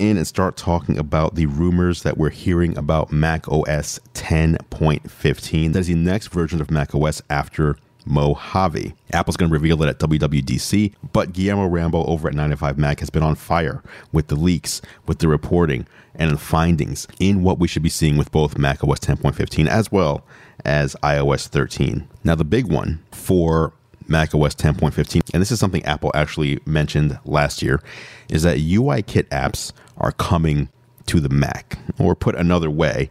In 0.01 0.17
and 0.17 0.27
start 0.27 0.57
talking 0.57 0.99
about 0.99 1.37
the 1.37 1.47
rumors 1.47 2.03
that 2.03 2.19
we're 2.19 2.31
hearing 2.31 2.77
about 2.77 3.13
Mac 3.13 3.47
OS 3.49 4.01
10.15. 4.15 5.73
That 5.73 5.79
is 5.79 5.87
the 5.87 5.95
next 5.95 6.29
version 6.29 6.61
of 6.61 6.71
Mac 6.71 6.95
OS 6.95 7.23
after 7.31 7.77
Mojave. 8.05 8.93
Apple's 9.13 9.37
going 9.37 9.51
to 9.51 9.53
reveal 9.53 9.83
it 9.83 9.89
at 9.89 10.01
WWDC, 10.01 10.95
but 11.13 11.33
Guilherme 11.33 11.71
Rambo 11.71 12.05
over 12.07 12.29
at 12.29 12.35
9to5Mac 12.35 12.99
has 13.01 13.09
been 13.09 13.23
on 13.23 13.37
fire 13.37 13.83
with 14.13 14.27
the 14.27 14.37
leaks, 14.37 14.83
with 15.07 15.21
the 15.21 15.29
reporting, 15.29 15.87
and 16.17 16.33
the 16.33 16.39
findings 16.39 17.07
in 17.21 17.43
what 17.43 17.61
we 17.61 17.69
should 17.69 17.83
be 17.83 17.89
seeing 17.89 18.17
with 18.17 18.33
both 18.33 18.59
Mac 18.59 18.83
OS 18.83 18.99
10.15 18.99 19.69
as 19.69 19.93
well 19.93 20.27
as 20.65 20.97
iOS 21.05 21.47
13. 21.47 22.09
Now, 22.25 22.35
the 22.35 22.45
big 22.45 22.67
one 22.67 23.03
for 23.13 23.73
Mac 24.07 24.35
OS 24.35 24.55
10.15, 24.55 25.33
and 25.33 25.41
this 25.41 25.51
is 25.51 25.59
something 25.59 25.85
Apple 25.85 26.11
actually 26.15 26.61
mentioned 26.67 27.19
last 27.25 27.63
year, 27.63 27.81
is 28.29 28.43
that 28.43 28.59
UIKit 28.59 29.29
apps 29.29 29.73
are 29.97 30.13
coming 30.13 30.69
to 31.07 31.21
the 31.21 31.29
Mac. 31.29 31.79
Or 31.99 32.15
put 32.15 32.35
another 32.35 32.71
way, 32.71 33.11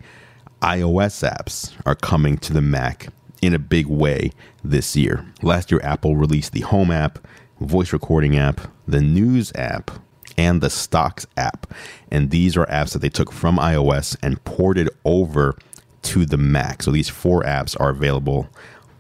iOS 0.62 1.28
apps 1.28 1.74
are 1.86 1.96
coming 1.96 2.38
to 2.40 2.54
the 2.54 2.62
Mac 2.62 3.08
in 3.42 3.54
a 3.54 3.60
big 3.60 3.88
way 3.88 4.32
this 4.64 4.96
year. 4.96 5.26
Last 5.42 5.72
year, 5.72 5.82
Apple 5.84 6.16
released 6.16 6.54
the 6.54 6.62
Home 6.62 6.92
app, 6.92 7.20
voice 7.60 7.92
recording 7.92 8.38
app, 8.38 8.62
the 8.88 9.02
News 9.02 9.52
app, 9.56 9.92
and 10.38 10.62
the 10.62 10.70
Stocks 10.70 11.26
app. 11.38 11.72
And 12.10 12.32
these 12.32 12.56
are 12.56 12.66
apps 12.68 12.94
that 12.94 13.00
they 13.00 13.10
took 13.10 13.32
from 13.32 13.58
iOS 13.58 14.16
and 14.22 14.44
ported 14.44 14.90
over 15.06 15.58
to 16.04 16.26
the 16.26 16.38
Mac. 16.38 16.84
So 16.84 16.92
these 16.92 17.10
four 17.10 17.44
apps 17.44 17.80
are 17.80 17.90
available 17.90 18.48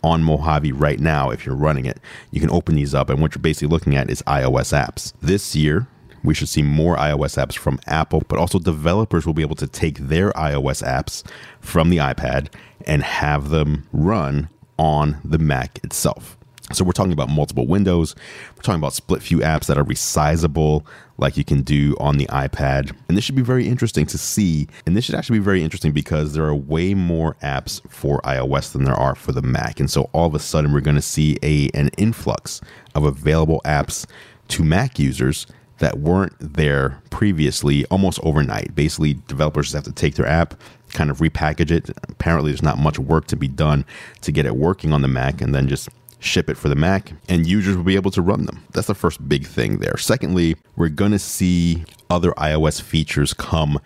on 0.03 0.23
Mojave 0.23 0.71
right 0.71 0.99
now, 0.99 1.29
if 1.29 1.45
you're 1.45 1.55
running 1.55 1.85
it, 1.85 1.99
you 2.31 2.39
can 2.39 2.51
open 2.51 2.75
these 2.75 2.93
up. 2.93 3.09
And 3.09 3.21
what 3.21 3.33
you're 3.33 3.41
basically 3.41 3.69
looking 3.69 3.95
at 3.95 4.09
is 4.09 4.21
iOS 4.23 4.73
apps. 4.77 5.13
This 5.21 5.55
year, 5.55 5.87
we 6.23 6.33
should 6.33 6.49
see 6.49 6.61
more 6.61 6.95
iOS 6.97 7.37
apps 7.43 7.57
from 7.57 7.79
Apple, 7.85 8.23
but 8.27 8.39
also 8.39 8.59
developers 8.59 9.25
will 9.25 9.33
be 9.33 9.41
able 9.41 9.55
to 9.57 9.67
take 9.67 9.97
their 9.97 10.31
iOS 10.31 10.83
apps 10.83 11.23
from 11.59 11.89
the 11.89 11.97
iPad 11.97 12.47
and 12.85 13.03
have 13.03 13.49
them 13.49 13.87
run 13.91 14.49
on 14.77 15.19
the 15.23 15.37
Mac 15.37 15.79
itself. 15.83 16.37
So 16.71 16.85
we're 16.85 16.93
talking 16.93 17.11
about 17.11 17.29
multiple 17.29 17.67
windows. 17.67 18.15
We're 18.55 18.61
talking 18.61 18.79
about 18.79 18.93
split 18.93 19.21
view 19.21 19.39
apps 19.39 19.65
that 19.65 19.77
are 19.77 19.83
resizable, 19.83 20.85
like 21.17 21.35
you 21.35 21.43
can 21.43 21.61
do 21.61 21.95
on 21.99 22.17
the 22.17 22.25
iPad. 22.27 22.95
And 23.07 23.17
this 23.17 23.25
should 23.25 23.35
be 23.35 23.41
very 23.41 23.67
interesting 23.67 24.05
to 24.07 24.17
see. 24.17 24.67
And 24.85 24.95
this 24.95 25.05
should 25.05 25.15
actually 25.15 25.39
be 25.39 25.45
very 25.45 25.61
interesting 25.61 25.91
because 25.91 26.33
there 26.33 26.45
are 26.45 26.55
way 26.55 26.93
more 26.93 27.35
apps 27.43 27.81
for 27.89 28.21
iOS 28.21 28.71
than 28.71 28.85
there 28.85 28.95
are 28.95 29.13
for 29.13 29.33
the 29.33 29.41
Mac. 29.41 29.79
And 29.79 29.91
so 29.91 30.09
all 30.13 30.25
of 30.25 30.35
a 30.35 30.39
sudden 30.39 30.71
we're 30.71 30.79
going 30.79 30.95
to 30.95 31.01
see 31.01 31.37
a 31.43 31.69
an 31.77 31.89
influx 31.97 32.61
of 32.95 33.03
available 33.03 33.61
apps 33.65 34.05
to 34.49 34.63
Mac 34.63 34.97
users 34.97 35.45
that 35.79 35.99
weren't 35.99 36.33
there 36.39 37.01
previously 37.09 37.83
almost 37.87 38.19
overnight. 38.23 38.73
Basically, 38.73 39.15
developers 39.27 39.65
just 39.65 39.75
have 39.75 39.83
to 39.83 39.91
take 39.91 40.15
their 40.15 40.27
app, 40.27 40.59
kind 40.93 41.09
of 41.09 41.17
repackage 41.17 41.71
it. 41.71 41.89
Apparently, 42.07 42.51
there's 42.51 42.63
not 42.63 42.77
much 42.77 42.99
work 42.99 43.27
to 43.27 43.35
be 43.35 43.49
done 43.49 43.83
to 44.21 44.31
get 44.31 44.45
it 44.45 44.55
working 44.55 44.93
on 44.93 45.01
the 45.01 45.07
Mac 45.07 45.41
and 45.41 45.53
then 45.53 45.67
just 45.67 45.89
ship 46.23 46.49
it 46.49 46.57
for 46.57 46.69
the 46.69 46.75
Mac, 46.75 47.13
and 47.29 47.45
users 47.45 47.75
will 47.75 47.83
be 47.83 47.95
able 47.95 48.11
to 48.11 48.21
run 48.21 48.45
them. 48.45 48.63
That's 48.71 48.87
the 48.87 48.95
first 48.95 49.27
big 49.27 49.45
thing 49.45 49.79
there. 49.79 49.97
Secondly, 49.97 50.55
we're 50.75 50.89
going 50.89 51.11
to 51.11 51.19
see 51.19 51.83
other 52.09 52.31
iOS 52.31 52.81
features 52.81 53.33
come 53.33 53.79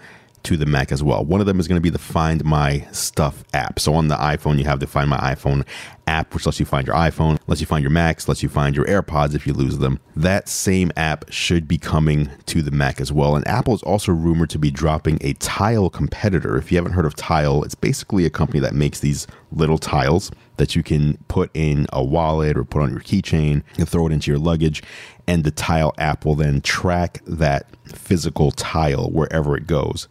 to 0.44 0.56
the 0.56 0.66
Mac 0.66 0.94
as 0.94 1.04
well. 1.04 1.26
One 1.26 1.42
of 1.42 1.46
them 1.46 1.60
is 1.60 1.68
going 1.68 1.76
to 1.76 1.82
be 1.82 1.90
the 1.90 2.00
Find 2.00 2.46
My 2.46 2.88
Stuff 2.94 3.44
app. 3.54 3.80
So 3.80 3.94
on 3.94 4.08
the 4.08 4.16
iPhone, 4.16 4.58
you 4.58 4.64
have 4.64 4.80
the 4.80 4.88
Find 4.88 5.10
My 5.10 5.18
iPhone 5.18 5.66
app, 6.08 6.34
which 6.34 6.46
lets 6.46 6.58
you 6.58 6.66
find 6.66 6.88
your 6.88 6.96
iPhone, 6.96 7.38
lets 7.48 7.60
you 7.60 7.68
find 7.68 7.84
your 7.84 7.92
Macs, 7.92 8.30
lets 8.30 8.42
you 8.42 8.48
find 8.48 8.74
your 8.74 8.86
AirPods 8.86 9.36
if 9.36 9.46
you 9.46 9.52
lose 9.52 9.80
them. 9.80 10.00
That 10.16 10.48
same 10.48 10.92
app 10.96 11.26
should 11.30 11.68
be 11.68 11.78
coming 11.78 12.30
to 12.46 12.62
the 12.62 12.72
Mac 12.72 13.02
as 13.02 13.12
well. 13.12 13.36
And 13.36 13.46
Apple 13.46 13.76
is 13.76 13.84
also 13.84 14.14
rumored 14.14 14.50
to 14.52 14.60
be 14.60 14.72
dropping 14.72 15.18
a 15.20 15.34
Tile 15.34 15.90
competitor. 15.90 16.56
If 16.56 16.72
you 16.72 16.78
haven't 16.78 16.94
heard 16.94 17.06
of 17.06 17.16
Tile, 17.16 17.64
it's 17.64 17.76
basically 17.76 18.26
a 18.26 18.30
company 18.30 18.62
that 18.62 18.74
makes 18.74 19.02
these 19.02 19.28
little 19.52 19.78
tiles 19.78 20.32
that 20.58 20.76
you 20.76 20.84
can 20.84 21.18
put 21.28 21.50
in 21.54 21.88
a 21.94 22.04
wallet 22.04 22.58
or 22.58 22.64
put 22.64 22.82
on 22.82 22.92
your 22.92 23.00
keychain 23.00 23.64
and 23.78 23.88
throw 23.88 24.08
it 24.08 24.14
into 24.14 24.32
your 24.32 24.40
luggage. 24.40 24.84
And 25.28 25.44
the 25.44 25.52
Tile 25.52 25.94
app 25.98 26.26
will 26.26 26.36
then 26.36 26.62
track 26.62 27.22
that 27.26 27.68
physical 27.86 28.52
tile 28.52 29.10
wherever 29.10 29.56
it 29.56 29.68
goes 29.68 30.08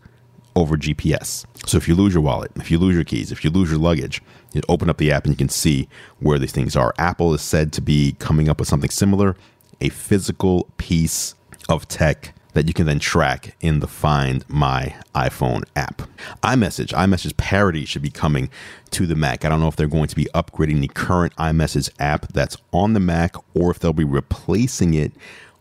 over 0.55 0.77
GPS. 0.77 1.45
So 1.67 1.77
if 1.77 1.87
you 1.87 1.95
lose 1.95 2.15
your 2.15 2.23
wallet, 2.23 2.51
if 2.57 2.71
you 2.71 2.79
lose 2.79 2.95
your 2.95 3.05
keys, 3.05 3.31
if 3.31 3.45
you 3.45 3.51
lose 3.51 3.71
your 3.71 3.79
luggage, 3.79 4.23
you 4.53 4.63
open 4.69 4.89
up 4.89 4.97
the 4.97 5.13
app 5.13 5.25
and 5.25 5.33
you 5.33 5.37
can 5.37 5.51
see 5.51 5.89
where 6.19 6.39
these 6.39 6.53
things 6.53 6.75
are. 6.75 6.95
Apple 6.99 7.35
is 7.35 7.43
said 7.43 7.73
to 7.75 7.81
be 7.83 8.17
coming 8.19 8.49
up 8.49 8.59
with 8.59 8.69
something 8.69 8.91
similar, 8.91 9.37
a 9.81 9.91
physical 9.91 10.67
piece 10.79 11.35
of 11.69 11.87
tech 11.89 12.35
that 12.57 12.67
you 12.67 12.73
can 12.73 12.87
then 12.87 12.99
track 12.99 13.55
in 13.61 13.81
the 13.81 13.87
Find 13.87 14.43
My 14.49 14.95
iPhone 15.15 15.65
app. 15.77 16.01
iMessage, 16.43 16.89
iMessage 16.89 17.37
parity 17.37 17.85
should 17.85 18.01
be 18.01 18.09
coming 18.09 18.49
to 18.93 19.05
the 19.05 19.15
Mac. 19.15 19.45
I 19.45 19.51
don't 19.51 19.61
know 19.61 19.69
if 19.69 19.77
they're 19.77 19.87
going 19.87 20.09
to 20.09 20.17
be 20.17 20.25
upgrading 20.35 20.81
the 20.81 20.89
current 20.89 21.37
iMessage 21.37 21.91
app 22.01 22.33
that's 22.33 22.57
on 22.73 22.95
the 22.95 23.01
Mac 23.01 23.35
or 23.55 23.71
if 23.71 23.79
they'll 23.79 23.93
be 23.93 24.05
replacing 24.05 24.95
it 24.95 25.13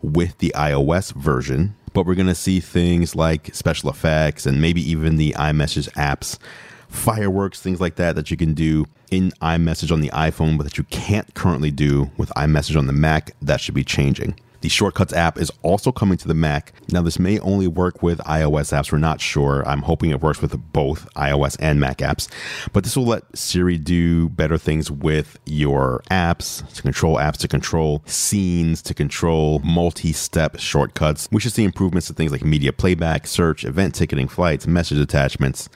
with 0.01 0.38
the 0.38 0.53
iOS 0.55 1.13
version 1.13 1.75
but 1.91 2.05
we're 2.05 2.15
going 2.15 2.27
to 2.27 2.36
see 2.36 2.60
things 2.60 3.15
like 3.15 3.53
special 3.53 3.89
effects 3.89 4.45
and 4.45 4.62
maybe 4.62 4.81
even 4.81 5.15
the 5.15 5.31
iMessage 5.38 5.89
apps, 5.93 6.38
fireworks, 6.89 7.62
things 7.62 7.79
like 7.79 7.95
that 7.95 8.15
that 8.15 8.29
you 8.29 8.36
can 8.36 8.53
do 8.53 8.86
in 9.12 9.31
iMessage 9.41 9.93
on 9.93 10.01
the 10.01 10.10
iPhone, 10.10 10.58
but 10.58 10.63
that 10.63 10.77
you 10.77 10.84
can't 10.86 11.34
currently 11.36 11.71
do 11.71 12.12
with 12.17 12.29
iMessage 12.36 12.77
on 12.77 12.88
the 12.88 12.93
Mac. 12.93 13.34
That 13.41 13.62
should 13.62 13.75
be 13.75 13.86
changing. 13.86 14.38
The 14.65 14.69
Shortcuts 14.69 15.13
app 15.13 15.38
is 15.38 15.51
also 15.62 15.91
coming 15.91 16.17
to 16.17 16.28
the 16.28 16.34
Mac. 16.34 16.73
Now, 16.89 17.04
this 17.04 17.19
may 17.19 17.38
only 17.38 17.67
work 17.67 18.01
with 18.01 18.17
iOS 18.21 18.73
apps. 18.75 18.91
We're 18.91 18.97
not 18.97 19.21
sure. 19.21 19.63
I'm 19.67 19.84
hoping 19.84 20.10
it 20.10 20.21
works 20.21 20.41
with 20.41 20.60
both 20.73 21.08
iOS 21.13 21.56
and 21.60 21.80
Mac 21.80 21.99
apps. 21.99 22.28
But 22.73 22.84
this 22.84 22.97
will 22.97 23.06
let 23.06 23.25
Siri 23.38 23.78
do 23.78 24.28
better 24.30 24.58
things 24.58 24.89
with 24.89 25.38
your 25.45 26.01
apps, 26.10 26.67
to 26.73 26.82
control 26.82 27.17
apps, 27.17 27.38
to 27.41 27.47
control 27.47 28.01
scenes, 28.08 28.82
to 28.82 28.95
control 28.95 29.60
multi 29.60 30.12
step 30.12 30.58
shortcuts. 30.58 31.30
We 31.32 31.41
should 31.41 31.54
see 31.54 31.63
improvements 31.63 32.08
to 32.08 32.13
things 32.13 32.32
like 32.32 32.43
media 32.43 32.73
playback, 32.73 33.28
search, 33.28 33.65
event 33.65 33.93
ticketing, 33.93 34.28
flights, 34.28 34.65
message 34.65 34.97
attachments 34.97 35.69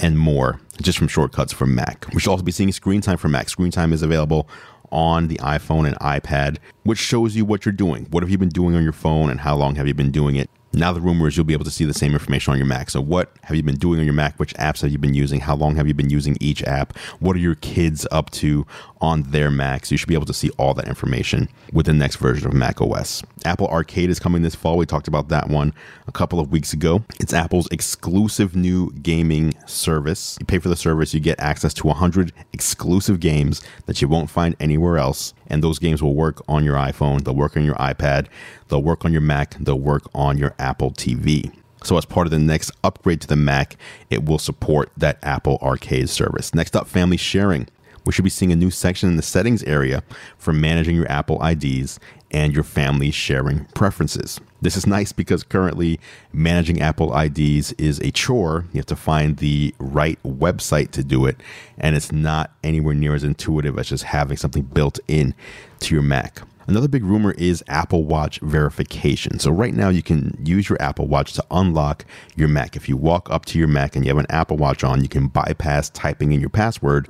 and 0.00 0.16
more 0.16 0.60
just 0.80 0.96
from 0.96 1.08
shortcuts 1.08 1.52
from 1.52 1.74
Mac. 1.74 2.06
We 2.12 2.20
should 2.20 2.30
also 2.30 2.44
be 2.44 2.52
seeing 2.52 2.70
screen 2.70 3.00
time 3.00 3.16
for 3.16 3.28
Mac. 3.28 3.48
Screen 3.48 3.72
time 3.72 3.92
is 3.92 4.02
available 4.02 4.48
on 4.90 5.28
the 5.28 5.36
iPhone 5.36 5.86
and 5.86 5.96
iPad, 5.98 6.58
which 6.84 6.98
shows 6.98 7.36
you 7.36 7.44
what 7.44 7.64
you're 7.64 7.72
doing. 7.72 8.06
What 8.10 8.22
have 8.22 8.30
you 8.30 8.38
been 8.38 8.48
doing 8.48 8.74
on 8.74 8.82
your 8.82 8.92
phone 8.92 9.30
and 9.30 9.40
how 9.40 9.56
long 9.56 9.74
have 9.76 9.86
you 9.86 9.94
been 9.94 10.10
doing 10.10 10.36
it? 10.36 10.50
Now 10.74 10.92
the 10.92 11.00
rumor 11.00 11.28
is 11.28 11.36
you'll 11.36 11.46
be 11.46 11.54
able 11.54 11.64
to 11.64 11.70
see 11.70 11.86
the 11.86 11.94
same 11.94 12.12
information 12.12 12.52
on 12.52 12.58
your 12.58 12.66
Mac. 12.66 12.90
So 12.90 13.00
what 13.00 13.32
have 13.44 13.56
you 13.56 13.62
been 13.62 13.78
doing 13.78 14.00
on 14.00 14.04
your 14.04 14.14
Mac? 14.14 14.38
Which 14.38 14.52
apps 14.54 14.82
have 14.82 14.90
you 14.90 14.98
been 14.98 15.14
using? 15.14 15.40
How 15.40 15.56
long 15.56 15.76
have 15.76 15.88
you 15.88 15.94
been 15.94 16.10
using 16.10 16.36
each 16.40 16.62
app? 16.64 16.96
What 17.20 17.36
are 17.36 17.40
your 17.40 17.54
kids 17.56 18.06
up 18.12 18.30
to 18.32 18.66
on 19.00 19.22
their 19.22 19.50
Macs? 19.50 19.90
You 19.90 19.96
should 19.96 20.08
be 20.08 20.14
able 20.14 20.26
to 20.26 20.34
see 20.34 20.50
all 20.58 20.74
that 20.74 20.86
information 20.86 21.48
with 21.72 21.86
the 21.86 21.94
next 21.94 22.16
version 22.16 22.46
of 22.46 22.52
Mac 22.52 22.80
OS. 22.82 23.22
Apple 23.44 23.68
Arcade 23.68 24.10
is 24.10 24.18
coming 24.18 24.42
this 24.42 24.54
fall. 24.54 24.76
We 24.76 24.86
talked 24.86 25.08
about 25.08 25.28
that 25.28 25.48
one 25.48 25.72
a 26.06 26.12
couple 26.12 26.40
of 26.40 26.50
weeks 26.50 26.72
ago. 26.72 27.04
It's 27.20 27.32
Apple's 27.32 27.68
exclusive 27.70 28.56
new 28.56 28.92
gaming 28.92 29.54
service. 29.66 30.36
You 30.40 30.46
pay 30.46 30.58
for 30.58 30.68
the 30.68 30.76
service, 30.76 31.14
you 31.14 31.20
get 31.20 31.38
access 31.40 31.74
to 31.74 31.86
100 31.86 32.32
exclusive 32.52 33.20
games 33.20 33.62
that 33.86 34.00
you 34.02 34.08
won't 34.08 34.30
find 34.30 34.56
anywhere 34.60 34.98
else. 34.98 35.34
And 35.46 35.62
those 35.62 35.78
games 35.78 36.02
will 36.02 36.14
work 36.14 36.42
on 36.48 36.64
your 36.64 36.76
iPhone, 36.76 37.24
they'll 37.24 37.34
work 37.34 37.56
on 37.56 37.64
your 37.64 37.76
iPad, 37.76 38.26
they'll 38.68 38.82
work 38.82 39.04
on 39.04 39.12
your 39.12 39.20
Mac, 39.20 39.54
they'll 39.58 39.78
work 39.78 40.08
on 40.14 40.38
your 40.38 40.54
Apple 40.58 40.90
TV. 40.90 41.52
So, 41.84 41.96
as 41.96 42.04
part 42.04 42.26
of 42.26 42.32
the 42.32 42.38
next 42.38 42.72
upgrade 42.82 43.20
to 43.20 43.28
the 43.28 43.36
Mac, 43.36 43.76
it 44.10 44.24
will 44.24 44.38
support 44.38 44.90
that 44.96 45.18
Apple 45.22 45.58
Arcade 45.62 46.08
service. 46.08 46.54
Next 46.54 46.74
up, 46.74 46.88
family 46.88 47.16
sharing. 47.16 47.68
We 48.08 48.12
should 48.12 48.24
be 48.24 48.30
seeing 48.30 48.52
a 48.52 48.56
new 48.56 48.70
section 48.70 49.10
in 49.10 49.16
the 49.16 49.22
settings 49.22 49.62
area 49.64 50.02
for 50.38 50.54
managing 50.54 50.96
your 50.96 51.06
Apple 51.12 51.44
IDs 51.44 52.00
and 52.30 52.54
your 52.54 52.64
family 52.64 53.10
sharing 53.10 53.66
preferences. 53.74 54.40
This 54.62 54.78
is 54.78 54.86
nice 54.86 55.12
because 55.12 55.42
currently 55.42 56.00
managing 56.32 56.80
Apple 56.80 57.14
IDs 57.14 57.72
is 57.72 58.00
a 58.00 58.10
chore. 58.10 58.64
You 58.72 58.78
have 58.78 58.86
to 58.86 58.96
find 58.96 59.36
the 59.36 59.74
right 59.78 60.18
website 60.22 60.90
to 60.92 61.04
do 61.04 61.26
it, 61.26 61.36
and 61.76 61.94
it's 61.94 62.10
not 62.10 62.52
anywhere 62.64 62.94
near 62.94 63.14
as 63.14 63.24
intuitive 63.24 63.78
as 63.78 63.90
just 63.90 64.04
having 64.04 64.38
something 64.38 64.62
built 64.62 64.98
in 65.06 65.34
to 65.80 65.94
your 65.94 66.02
Mac. 66.02 66.40
Another 66.66 66.88
big 66.88 67.04
rumor 67.04 67.32
is 67.32 67.62
Apple 67.68 68.04
Watch 68.04 68.40
verification. 68.40 69.38
So, 69.38 69.50
right 69.50 69.74
now, 69.74 69.90
you 69.90 70.02
can 70.02 70.38
use 70.42 70.68
your 70.68 70.80
Apple 70.82 71.06
Watch 71.06 71.34
to 71.34 71.44
unlock 71.50 72.06
your 72.36 72.48
Mac. 72.48 72.74
If 72.74 72.88
you 72.88 72.96
walk 72.96 73.30
up 73.30 73.46
to 73.46 73.58
your 73.58 73.68
Mac 73.68 73.96
and 73.96 74.04
you 74.04 74.10
have 74.10 74.18
an 74.18 74.30
Apple 74.30 74.58
Watch 74.58 74.84
on, 74.84 75.02
you 75.02 75.08
can 75.08 75.28
bypass 75.28 75.88
typing 75.90 76.32
in 76.32 76.40
your 76.40 76.50
password 76.50 77.08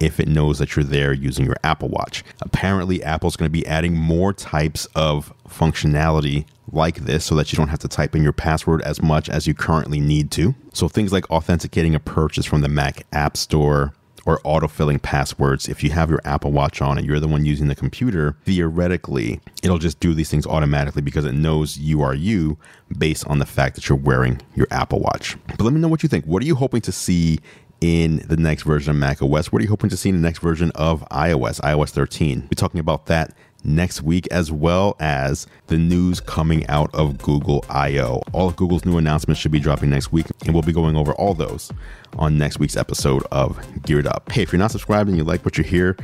if 0.00 0.20
it 0.20 0.28
knows 0.28 0.58
that 0.58 0.76
you're 0.76 0.84
there 0.84 1.12
using 1.12 1.46
your 1.46 1.56
Apple 1.64 1.88
Watch. 1.88 2.24
Apparently, 2.40 3.02
Apple's 3.02 3.36
going 3.36 3.48
to 3.48 3.52
be 3.52 3.66
adding 3.66 3.96
more 3.96 4.32
types 4.32 4.86
of 4.94 5.32
functionality 5.48 6.46
like 6.72 6.96
this 6.96 7.24
so 7.24 7.34
that 7.36 7.52
you 7.52 7.56
don't 7.56 7.68
have 7.68 7.78
to 7.78 7.88
type 7.88 8.14
in 8.14 8.22
your 8.22 8.32
password 8.32 8.82
as 8.82 9.00
much 9.02 9.28
as 9.28 9.46
you 9.46 9.54
currently 9.54 10.00
need 10.00 10.30
to. 10.32 10.54
So, 10.72 10.88
things 10.88 11.12
like 11.12 11.30
authenticating 11.30 11.94
a 11.94 12.00
purchase 12.00 12.46
from 12.46 12.60
the 12.60 12.68
Mac 12.68 13.06
App 13.12 13.36
Store, 13.36 13.94
or 14.26 14.40
autofilling 14.40 15.00
passwords. 15.00 15.68
If 15.68 15.82
you 15.82 15.90
have 15.90 16.10
your 16.10 16.20
Apple 16.24 16.50
Watch 16.50 16.82
on 16.82 16.98
and 16.98 17.06
you're 17.06 17.20
the 17.20 17.28
one 17.28 17.46
using 17.46 17.68
the 17.68 17.76
computer, 17.76 18.36
theoretically, 18.44 19.40
it'll 19.62 19.78
just 19.78 20.00
do 20.00 20.12
these 20.12 20.28
things 20.28 20.46
automatically 20.46 21.00
because 21.00 21.24
it 21.24 21.32
knows 21.32 21.78
you 21.78 22.02
are 22.02 22.14
you 22.14 22.58
based 22.98 23.26
on 23.28 23.38
the 23.38 23.46
fact 23.46 23.76
that 23.76 23.88
you're 23.88 23.96
wearing 23.96 24.42
your 24.56 24.66
Apple 24.72 24.98
Watch. 24.98 25.36
But 25.46 25.60
let 25.60 25.72
me 25.72 25.80
know 25.80 25.88
what 25.88 26.02
you 26.02 26.08
think. 26.08 26.24
What 26.26 26.42
are 26.42 26.46
you 26.46 26.56
hoping 26.56 26.80
to 26.82 26.92
see 26.92 27.38
in 27.80 28.18
the 28.26 28.36
next 28.36 28.62
version 28.62 28.90
of 28.90 28.96
Mac 28.96 29.22
OS? 29.22 29.52
What 29.52 29.60
are 29.60 29.62
you 29.62 29.68
hoping 29.68 29.90
to 29.90 29.96
see 29.96 30.08
in 30.08 30.16
the 30.16 30.22
next 30.22 30.38
version 30.40 30.70
of 30.74 31.06
iOS, 31.10 31.60
iOS 31.60 31.90
13? 31.90 32.42
We're 32.42 32.48
talking 32.56 32.80
about 32.80 33.06
that 33.06 33.34
next 33.64 34.02
week, 34.02 34.28
as 34.30 34.52
well 34.52 34.96
as 35.00 35.46
the 35.66 35.76
news 35.76 36.20
coming 36.20 36.66
out 36.68 36.94
of 36.94 37.18
Google 37.18 37.64
I/O. 37.68 38.22
All 38.32 38.48
of 38.48 38.56
Google's 38.56 38.84
new 38.84 38.96
announcements 38.96 39.40
should 39.40 39.50
be 39.50 39.58
dropping 39.58 39.90
next 39.90 40.12
week, 40.12 40.26
and 40.44 40.54
we'll 40.54 40.62
be 40.62 40.72
going 40.72 40.96
over 40.96 41.12
all 41.14 41.34
those 41.34 41.72
on 42.16 42.38
next 42.38 42.58
week's 42.58 42.76
episode 42.76 43.24
of 43.32 43.58
Geared 43.82 44.06
Up. 44.06 44.30
Hey, 44.30 44.42
if 44.42 44.52
you're 44.52 44.60
not 44.60 44.70
subscribed 44.70 45.08
and 45.08 45.18
you 45.18 45.24
like 45.24 45.44
what 45.44 45.58
you 45.58 45.64
hear, 45.64 45.96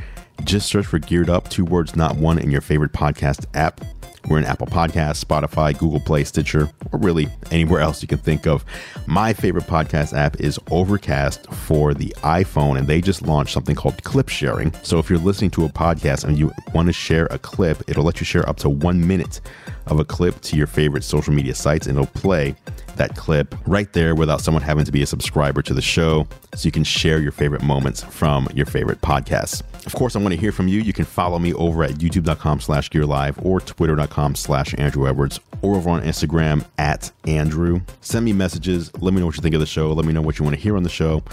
just 0.43 0.67
search 0.67 0.85
for 0.85 0.99
Geared 0.99 1.29
Up, 1.29 1.49
two 1.49 1.63
words, 1.63 1.95
not 1.95 2.17
one, 2.17 2.37
in 2.37 2.51
your 2.51 2.61
favorite 2.61 2.91
podcast 2.91 3.45
app. 3.53 3.81
We're 4.29 4.37
in 4.37 4.45
Apple 4.45 4.67
Podcasts, 4.67 5.23
Spotify, 5.23 5.77
Google 5.77 5.99
Play, 5.99 6.23
Stitcher, 6.23 6.69
or 6.91 6.99
really 6.99 7.27
anywhere 7.51 7.81
else 7.81 8.01
you 8.01 8.07
can 8.07 8.19
think 8.19 8.47
of. 8.47 8.63
My 9.05 9.33
favorite 9.33 9.65
podcast 9.65 10.17
app 10.17 10.39
is 10.39 10.57
Overcast 10.71 11.51
for 11.51 11.93
the 11.93 12.15
iPhone, 12.19 12.77
and 12.77 12.87
they 12.87 13.01
just 13.01 13.21
launched 13.21 13.53
something 13.53 13.75
called 13.75 14.01
clip 14.03 14.29
sharing. 14.29 14.73
So 14.81 14.97
if 14.97 15.09
you're 15.09 15.19
listening 15.19 15.51
to 15.51 15.65
a 15.65 15.69
podcast 15.69 16.23
and 16.23 16.39
you 16.39 16.53
want 16.73 16.87
to 16.87 16.93
share 16.93 17.25
a 17.31 17.37
clip, 17.37 17.83
it'll 17.87 18.05
let 18.05 18.21
you 18.21 18.25
share 18.25 18.47
up 18.47 18.57
to 18.57 18.69
one 18.69 19.05
minute 19.05 19.41
of 19.87 19.99
a 19.99 20.05
clip 20.05 20.39
to 20.41 20.55
your 20.55 20.67
favorite 20.67 21.03
social 21.03 21.33
media 21.33 21.53
sites, 21.53 21.87
and 21.87 21.97
it'll 21.97 22.07
play 22.07 22.55
that 22.97 23.15
clip 23.15 23.55
right 23.67 23.91
there 23.93 24.15
without 24.15 24.41
someone 24.41 24.63
having 24.63 24.85
to 24.85 24.91
be 24.91 25.01
a 25.01 25.05
subscriber 25.05 25.61
to 25.61 25.73
the 25.73 25.81
show 25.81 26.27
so 26.55 26.65
you 26.65 26.71
can 26.71 26.83
share 26.83 27.19
your 27.19 27.31
favorite 27.31 27.63
moments 27.63 28.03
from 28.03 28.47
your 28.53 28.65
favorite 28.65 29.01
podcasts. 29.01 29.61
Of 29.85 29.93
course, 29.95 30.15
I 30.15 30.19
want 30.19 30.33
to 30.33 30.39
hear 30.39 30.51
from 30.51 30.67
you. 30.67 30.79
You 30.79 30.93
can 30.93 31.05
follow 31.05 31.39
me 31.39 31.53
over 31.53 31.83
at 31.83 31.91
youtube.com 31.91 32.61
slash 32.61 32.89
gear 32.89 33.05
live 33.05 33.43
or 33.43 33.59
twitter.com 33.59 34.35
slash 34.35 34.73
Andrew 34.77 35.07
Edwards 35.07 35.39
or 35.61 35.75
over 35.75 35.89
on 35.89 36.01
Instagram 36.03 36.65
at 36.77 37.11
Andrew. 37.25 37.81
Send 38.01 38.25
me 38.25 38.33
messages. 38.33 38.91
Let 39.01 39.13
me 39.13 39.19
know 39.19 39.25
what 39.27 39.35
you 39.35 39.41
think 39.41 39.55
of 39.55 39.61
the 39.61 39.65
show. 39.65 39.91
Let 39.91 40.05
me 40.05 40.13
know 40.13 40.21
what 40.21 40.39
you 40.39 40.43
want 40.43 40.55
to 40.55 40.61
hear 40.61 40.77
on 40.77 40.83
the 40.83 40.89
show 40.89 41.23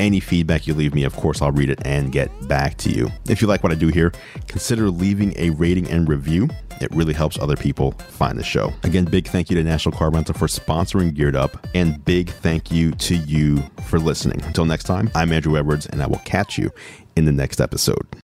Any 0.00 0.20
feedback 0.20 0.66
you 0.66 0.74
leave 0.74 0.94
me, 0.94 1.04
of 1.04 1.14
course, 1.16 1.40
I'll 1.40 1.52
read 1.52 1.70
it 1.70 1.80
and 1.84 2.12
get 2.12 2.30
back 2.48 2.76
to 2.78 2.90
you. 2.90 3.08
If 3.28 3.40
you 3.40 3.48
like 3.48 3.62
what 3.62 3.72
I 3.72 3.76
do 3.76 3.88
here, 3.88 4.12
consider 4.46 4.90
leaving 4.90 5.34
a 5.36 5.50
rating 5.50 5.88
and 5.88 6.08
review. 6.08 6.48
It 6.80 6.90
really 6.90 7.14
helps 7.14 7.38
other 7.38 7.56
people 7.56 7.92
find 7.92 8.38
the 8.38 8.42
show. 8.42 8.72
Again, 8.82 9.04
big 9.04 9.28
thank 9.28 9.50
you 9.50 9.56
to 9.56 9.62
National 9.62 9.96
Car 9.96 10.10
Rental 10.10 10.34
for 10.34 10.46
sponsoring 10.46 11.14
Geared 11.14 11.36
Up, 11.36 11.66
and 11.74 12.04
big 12.04 12.30
thank 12.30 12.72
you 12.72 12.92
to 12.92 13.16
you 13.16 13.62
for 13.86 14.00
listening. 14.00 14.42
Until 14.42 14.64
next 14.64 14.84
time, 14.84 15.10
I'm 15.14 15.32
Andrew 15.32 15.56
Edwards, 15.56 15.86
and 15.86 16.02
I 16.02 16.06
will 16.06 16.18
catch 16.24 16.58
you 16.58 16.70
in 17.14 17.24
the 17.24 17.32
next 17.32 17.60
episode. 17.60 18.22